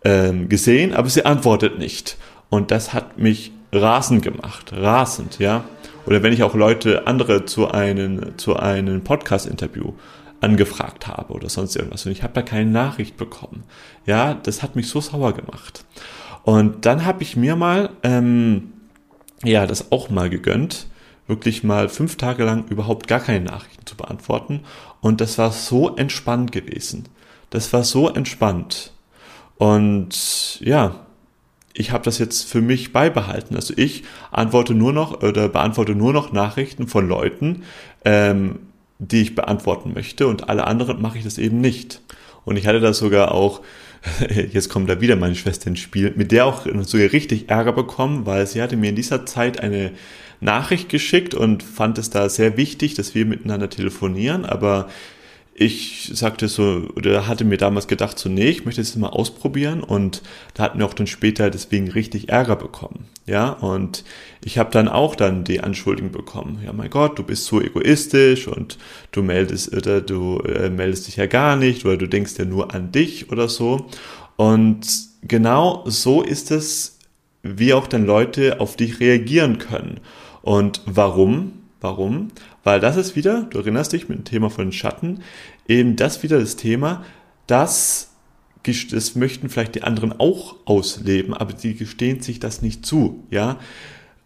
ähm, 0.04 0.48
gesehen, 0.48 0.94
aber 0.94 1.08
sie 1.08 1.24
antwortet 1.24 1.78
nicht. 1.78 2.16
Und 2.50 2.70
das 2.70 2.92
hat 2.92 3.18
mich 3.18 3.52
rasend 3.72 4.22
gemacht, 4.22 4.72
rasend, 4.72 5.38
ja. 5.38 5.64
Oder 6.06 6.22
wenn 6.22 6.32
ich 6.32 6.42
auch 6.42 6.54
Leute, 6.54 7.06
andere 7.06 7.46
zu 7.46 7.70
einem, 7.70 8.36
zu 8.36 8.56
einem 8.56 9.02
Podcast-Interview 9.02 9.94
angefragt 10.40 11.06
habe 11.06 11.32
oder 11.32 11.48
sonst 11.48 11.74
irgendwas 11.74 12.04
und 12.04 12.12
ich 12.12 12.22
habe 12.22 12.34
da 12.34 12.42
keine 12.42 12.70
Nachricht 12.70 13.16
bekommen. 13.16 13.64
Ja, 14.04 14.34
das 14.34 14.62
hat 14.62 14.76
mich 14.76 14.88
so 14.88 15.00
sauer 15.00 15.32
gemacht. 15.32 15.84
Und 16.42 16.84
dann 16.84 17.06
habe 17.06 17.22
ich 17.22 17.36
mir 17.36 17.56
mal, 17.56 17.90
ähm, 18.02 18.72
ja, 19.42 19.66
das 19.66 19.90
auch 19.90 20.10
mal 20.10 20.28
gegönnt, 20.28 20.86
wirklich 21.26 21.64
mal 21.64 21.88
fünf 21.88 22.16
Tage 22.16 22.44
lang 22.44 22.66
überhaupt 22.68 23.08
gar 23.08 23.20
keine 23.20 23.44
Nachrichten 23.44 23.86
zu 23.86 23.96
beantworten. 23.96 24.60
Und 25.00 25.22
das 25.22 25.38
war 25.38 25.50
so 25.50 25.96
entspannt 25.96 26.52
gewesen. 26.52 27.08
Das 27.48 27.72
war 27.72 27.82
so 27.82 28.10
entspannt. 28.10 28.92
Und 29.56 30.60
ja, 30.60 31.04
ich 31.74 31.90
habe 31.90 32.04
das 32.04 32.18
jetzt 32.18 32.48
für 32.48 32.60
mich 32.60 32.92
beibehalten. 32.92 33.56
Also 33.56 33.74
ich 33.76 34.04
antworte 34.30 34.74
nur 34.74 34.92
noch 34.92 35.22
oder 35.22 35.48
beantworte 35.48 35.94
nur 35.94 36.12
noch 36.12 36.32
Nachrichten 36.32 36.86
von 36.86 37.08
Leuten, 37.08 37.64
ähm, 38.04 38.60
die 38.98 39.22
ich 39.22 39.34
beantworten 39.34 39.92
möchte 39.92 40.28
und 40.28 40.48
alle 40.48 40.66
anderen 40.66 41.02
mache 41.02 41.18
ich 41.18 41.24
das 41.24 41.36
eben 41.36 41.60
nicht. 41.60 42.00
Und 42.44 42.56
ich 42.56 42.66
hatte 42.66 42.80
da 42.80 42.92
sogar 42.92 43.32
auch, 43.32 43.60
jetzt 44.52 44.68
kommt 44.68 44.88
da 44.88 45.00
wieder 45.00 45.16
meine 45.16 45.34
Schwester 45.34 45.68
ins 45.68 45.80
Spiel, 45.80 46.12
mit 46.14 46.30
der 46.30 46.46
auch 46.46 46.66
sogar 46.82 47.12
richtig 47.12 47.48
Ärger 47.48 47.72
bekommen, 47.72 48.24
weil 48.24 48.46
sie 48.46 48.62
hatte 48.62 48.76
mir 48.76 48.90
in 48.90 48.96
dieser 48.96 49.26
Zeit 49.26 49.60
eine 49.60 49.92
Nachricht 50.40 50.88
geschickt 50.88 51.34
und 51.34 51.62
fand 51.62 51.98
es 51.98 52.10
da 52.10 52.28
sehr 52.28 52.56
wichtig, 52.56 52.94
dass 52.94 53.14
wir 53.14 53.24
miteinander 53.24 53.70
telefonieren, 53.70 54.44
aber 54.44 54.88
ich 55.56 56.10
sagte 56.12 56.48
so, 56.48 56.88
oder 56.96 57.28
hatte 57.28 57.44
mir 57.44 57.56
damals 57.56 57.86
gedacht, 57.86 58.18
so, 58.18 58.28
nee, 58.28 58.48
ich 58.48 58.64
möchte 58.64 58.80
es 58.80 58.96
mal 58.96 59.08
ausprobieren 59.08 59.84
und 59.84 60.22
da 60.54 60.64
hatten 60.64 60.80
wir 60.80 60.86
auch 60.86 60.94
dann 60.94 61.06
später 61.06 61.48
deswegen 61.48 61.88
richtig 61.92 62.28
Ärger 62.28 62.56
bekommen. 62.56 63.06
Ja, 63.24 63.50
und 63.50 64.04
ich 64.44 64.58
habe 64.58 64.70
dann 64.72 64.88
auch 64.88 65.14
dann 65.14 65.44
die 65.44 65.60
Anschuldigung 65.60 66.10
bekommen, 66.10 66.60
ja 66.64 66.72
mein 66.72 66.90
Gott, 66.90 67.18
du 67.18 67.22
bist 67.22 67.46
so 67.46 67.60
egoistisch 67.60 68.48
und 68.48 68.78
du 69.12 69.22
meldest 69.22 69.72
oder 69.72 70.00
du 70.00 70.40
äh, 70.40 70.70
meldest 70.70 71.06
dich 71.06 71.16
ja 71.16 71.26
gar 71.26 71.54
nicht 71.54 71.84
oder 71.84 71.96
du 71.96 72.08
denkst 72.08 72.32
ja 72.36 72.44
nur 72.44 72.74
an 72.74 72.90
dich 72.90 73.30
oder 73.30 73.48
so. 73.48 73.86
Und 74.36 74.86
genau 75.22 75.84
so 75.86 76.22
ist 76.22 76.50
es, 76.50 76.98
wie 77.44 77.74
auch 77.74 77.86
dann 77.86 78.06
Leute 78.06 78.60
auf 78.60 78.76
dich 78.76 78.98
reagieren 78.98 79.58
können. 79.58 80.00
Und 80.42 80.80
warum? 80.86 81.52
Warum? 81.80 82.28
Weil 82.64 82.80
das 82.80 82.96
ist 82.96 83.14
wieder, 83.14 83.42
du 83.50 83.58
erinnerst 83.58 83.92
dich 83.92 84.08
mit 84.08 84.18
dem 84.18 84.24
Thema 84.24 84.50
von 84.50 84.72
Schatten, 84.72 85.20
eben 85.68 85.96
das 85.96 86.22
wieder 86.22 86.40
das 86.40 86.56
Thema, 86.56 87.04
dass 87.46 88.10
das 88.90 89.14
möchten 89.14 89.50
vielleicht 89.50 89.74
die 89.74 89.82
anderen 89.82 90.18
auch 90.18 90.56
ausleben, 90.64 91.34
aber 91.34 91.52
die 91.52 91.74
gestehen 91.74 92.20
sich 92.20 92.40
das 92.40 92.62
nicht 92.62 92.86
zu, 92.86 93.24
ja. 93.30 93.58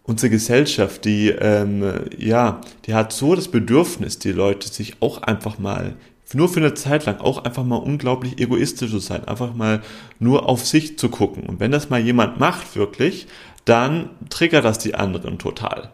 Unsere 0.05 0.31
Gesellschaft, 0.31 1.05
die, 1.05 1.29
ähm, 1.29 1.85
ja, 2.16 2.62
die 2.87 2.94
hat 2.94 3.12
so 3.12 3.35
das 3.35 3.48
Bedürfnis, 3.48 4.18
die 4.18 4.33
Leute 4.33 4.68
sich 4.68 4.94
auch 5.01 5.20
einfach 5.22 5.59
mal, 5.59 5.96
nur 6.33 6.48
für 6.48 6.61
eine 6.61 6.74
Zeit 6.74 7.05
lang, 7.05 7.20
auch 7.20 7.44
einfach 7.44 7.64
mal 7.64 7.77
unglaublich 7.77 8.40
egoistisch 8.40 8.90
zu 8.90 9.01
sein, 9.01 9.27
einfach 9.27 9.55
mal 9.55 9.83
nur 10.18 10.48
auf 10.48 10.64
sich 10.64 10.98
zu 10.98 11.11
gucken. 11.11 11.42
Und 11.42 11.61
wenn 11.61 11.72
das 11.72 11.90
mal 11.90 12.01
jemand 12.01 12.38
macht, 12.38 12.77
wirklich, 12.77 13.27
dann 13.66 14.11
triggert 14.31 14.64
das 14.64 14.79
die 14.79 14.94
anderen 14.94 15.38
total, 15.38 15.90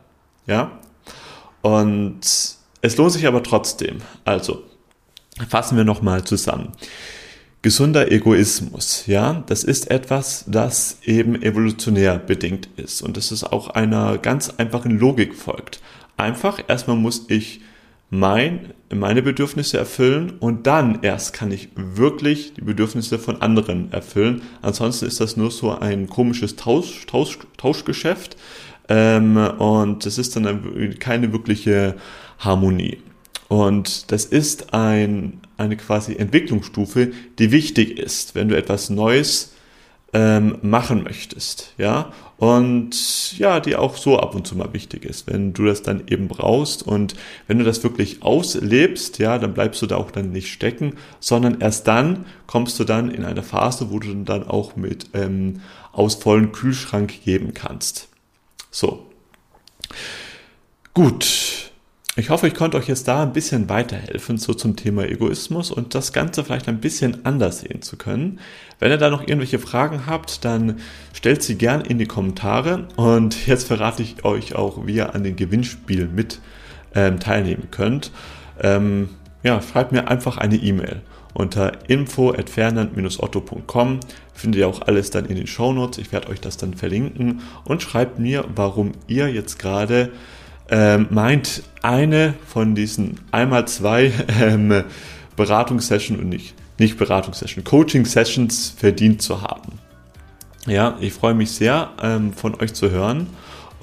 ja. 0.46 0.78
Und 1.64 2.20
es 2.82 2.96
lohnt 2.98 3.12
sich 3.12 3.26
aber 3.26 3.42
trotzdem. 3.42 4.02
Also, 4.26 4.64
fassen 5.48 5.78
wir 5.78 5.84
nochmal 5.84 6.22
zusammen. 6.22 6.72
Gesunder 7.62 8.12
Egoismus, 8.12 9.06
ja, 9.06 9.42
das 9.46 9.64
ist 9.64 9.90
etwas, 9.90 10.44
das 10.46 10.98
eben 11.04 11.40
evolutionär 11.40 12.18
bedingt 12.18 12.68
ist 12.76 13.00
und 13.00 13.16
das 13.16 13.32
ist 13.32 13.44
auch 13.44 13.68
einer 13.70 14.18
ganz 14.18 14.50
einfachen 14.58 14.98
Logik 14.98 15.34
folgt. 15.34 15.80
Einfach, 16.18 16.60
erstmal 16.68 16.98
muss 16.98 17.24
ich 17.28 17.62
mein, 18.10 18.74
meine 18.92 19.22
Bedürfnisse 19.22 19.78
erfüllen 19.78 20.34
und 20.38 20.66
dann 20.66 20.98
erst 21.00 21.32
kann 21.32 21.50
ich 21.50 21.70
wirklich 21.74 22.52
die 22.52 22.60
Bedürfnisse 22.60 23.18
von 23.18 23.40
anderen 23.40 23.90
erfüllen. 23.90 24.42
Ansonsten 24.60 25.06
ist 25.06 25.22
das 25.22 25.38
nur 25.38 25.50
so 25.50 25.70
ein 25.70 26.10
komisches 26.10 26.56
Tausch, 26.56 27.06
Tausch, 27.06 27.38
Tauschgeschäft, 27.56 28.36
ähm, 28.88 29.36
und 29.36 30.06
das 30.06 30.18
ist 30.18 30.36
dann 30.36 30.98
keine 30.98 31.32
wirkliche 31.32 31.96
Harmonie. 32.38 32.98
Und 33.48 34.10
das 34.10 34.24
ist 34.24 34.74
ein, 34.74 35.40
eine 35.56 35.76
quasi 35.76 36.16
Entwicklungsstufe, 36.16 37.12
die 37.38 37.52
wichtig 37.52 37.98
ist, 37.98 38.34
wenn 38.34 38.48
du 38.48 38.56
etwas 38.56 38.90
Neues 38.90 39.52
ähm, 40.14 40.58
machen 40.62 41.02
möchtest, 41.02 41.74
ja, 41.76 42.12
und 42.36 43.36
ja, 43.36 43.58
die 43.58 43.74
auch 43.74 43.96
so 43.96 44.18
ab 44.18 44.34
und 44.34 44.46
zu 44.46 44.56
mal 44.56 44.72
wichtig 44.72 45.04
ist, 45.04 45.26
wenn 45.26 45.52
du 45.52 45.64
das 45.64 45.82
dann 45.82 46.04
eben 46.08 46.28
brauchst 46.28 46.86
und 46.86 47.16
wenn 47.48 47.58
du 47.58 47.64
das 47.64 47.82
wirklich 47.82 48.22
auslebst, 48.22 49.18
ja, 49.18 49.38
dann 49.38 49.54
bleibst 49.54 49.82
du 49.82 49.86
da 49.86 49.96
auch 49.96 50.12
dann 50.12 50.30
nicht 50.30 50.52
stecken, 50.52 50.94
sondern 51.20 51.60
erst 51.60 51.88
dann 51.88 52.26
kommst 52.46 52.78
du 52.78 52.84
dann 52.84 53.10
in 53.10 53.24
eine 53.24 53.42
Phase, 53.42 53.90
wo 53.90 53.98
du 53.98 54.14
dann 54.24 54.46
auch 54.46 54.76
mit 54.76 55.10
ähm, 55.14 55.60
aus 55.92 56.14
vollen 56.14 56.52
Kühlschrank 56.52 57.24
geben 57.24 57.52
kannst. 57.52 58.08
So. 58.74 59.06
Gut. 60.94 61.70
Ich 62.16 62.30
hoffe, 62.30 62.48
ich 62.48 62.54
konnte 62.54 62.76
euch 62.76 62.88
jetzt 62.88 63.06
da 63.06 63.22
ein 63.22 63.32
bisschen 63.32 63.68
weiterhelfen, 63.68 64.36
so 64.36 64.52
zum 64.52 64.74
Thema 64.74 65.04
Egoismus 65.04 65.70
und 65.70 65.94
das 65.94 66.12
Ganze 66.12 66.42
vielleicht 66.42 66.68
ein 66.68 66.80
bisschen 66.80 67.24
anders 67.24 67.60
sehen 67.60 67.82
zu 67.82 67.96
können. 67.96 68.40
Wenn 68.80 68.90
ihr 68.90 68.98
da 68.98 69.10
noch 69.10 69.20
irgendwelche 69.20 69.60
Fragen 69.60 70.06
habt, 70.06 70.44
dann 70.44 70.80
stellt 71.12 71.44
sie 71.44 71.56
gern 71.56 71.82
in 71.82 71.98
die 71.98 72.06
Kommentare 72.06 72.88
und 72.96 73.46
jetzt 73.46 73.68
verrate 73.68 74.02
ich 74.02 74.24
euch 74.24 74.56
auch, 74.56 74.86
wie 74.86 74.94
ihr 74.94 75.14
an 75.14 75.22
den 75.22 75.36
Gewinnspielen 75.36 76.12
mit 76.12 76.40
ähm, 76.96 77.20
teilnehmen 77.20 77.68
könnt. 77.70 78.10
Ähm, 78.60 79.08
ja, 79.44 79.62
schreibt 79.62 79.92
mir 79.92 80.08
einfach 80.08 80.36
eine 80.36 80.56
E-Mail 80.56 81.02
unter 81.34 81.72
info@fernand-otto.com 81.88 84.00
findet 84.32 84.60
ihr 84.60 84.68
auch 84.68 84.82
alles 84.82 85.10
dann 85.10 85.26
in 85.26 85.34
den 85.36 85.46
Show 85.46 85.72
Notes. 85.72 85.98
Ich 85.98 86.10
werde 86.12 86.28
euch 86.28 86.40
das 86.40 86.56
dann 86.56 86.74
verlinken 86.74 87.42
und 87.64 87.82
schreibt 87.82 88.18
mir, 88.18 88.44
warum 88.54 88.92
ihr 89.06 89.32
jetzt 89.32 89.58
gerade 89.58 90.10
ähm, 90.70 91.08
meint, 91.10 91.62
eine 91.82 92.32
von 92.46 92.74
diesen 92.74 93.20
einmal 93.32 93.68
zwei 93.68 94.12
ähm, 94.40 94.84
Beratungssession 95.36 96.18
und 96.18 96.30
nicht, 96.30 96.54
nicht 96.78 96.96
Beratungssession, 96.96 97.64
Coaching-Sessions 97.64 98.74
verdient 98.76 99.20
zu 99.20 99.42
haben. 99.42 99.80
Ja, 100.66 100.96
ich 101.00 101.12
freue 101.12 101.34
mich 101.34 101.50
sehr, 101.50 101.90
ähm, 102.02 102.32
von 102.32 102.58
euch 102.60 102.72
zu 102.72 102.90
hören 102.90 103.26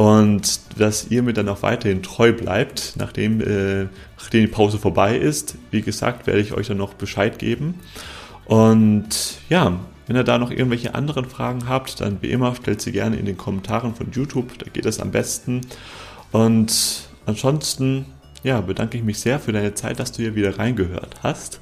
und 0.02 0.80
dass 0.80 1.12
ihr 1.12 1.22
mir 1.22 1.34
dann 1.34 1.48
auch 1.48 1.62
weiterhin 1.62 2.02
treu 2.02 2.34
bleibt, 2.34 2.94
nachdem, 2.98 3.40
äh, 3.40 3.88
nachdem 4.18 4.42
die 4.42 4.48
Pause 4.48 4.80
vorbei 4.80 5.16
ist. 5.16 5.60
Wie 5.70 5.84
gesagt, 5.84 6.26
werde 6.26 6.40
ich 6.40 6.54
euch 6.54 6.70
dann 6.70 6.78
noch 6.78 6.96
Bescheid 6.96 7.38
geben. 7.38 7.76
Und 8.46 9.10
ja, 9.48 9.80
wenn 10.08 10.16
ihr 10.16 10.24
da 10.24 10.40
noch 10.40 10.50
irgendwelche 10.50 10.96
anderen 10.96 11.26
Fragen 11.26 11.70
habt, 11.70 12.02
dann 12.02 12.18
wie 12.22 12.32
immer 12.32 12.56
stellt 12.56 12.82
sie 12.82 12.92
gerne 12.92 13.18
in 13.18 13.28
den 13.28 13.38
Kommentaren 13.38 13.94
von 13.94 14.12
YouTube, 14.12 14.58
da 14.58 14.66
geht 14.74 14.88
es 14.88 15.00
am 15.00 15.12
besten. 15.12 15.62
Und 16.32 17.04
ansonsten, 17.28 18.08
ja, 18.42 18.60
bedanke 18.60 18.98
ich 18.98 19.04
mich 19.04 19.20
sehr 19.20 19.40
für 19.40 19.52
deine 19.52 19.76
Zeit, 19.76 20.00
dass 20.00 20.14
du 20.14 20.24
hier 20.24 20.34
wieder 20.34 20.58
reingehört 20.58 21.18
hast. 21.22 21.60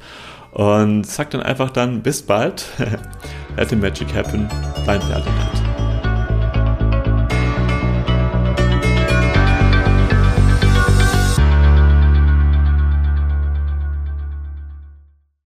Und 0.54 1.06
sag 1.06 1.32
dann 1.32 1.41
einfach 1.41 1.71
dann 1.71 2.04
bis 2.04 2.21
bald. 2.21 2.67
Let 3.58 3.69
the 3.69 3.75
magic 3.75 4.15
happen, 4.15 4.47
dein 4.86 5.02
Ferdinand. 5.02 5.59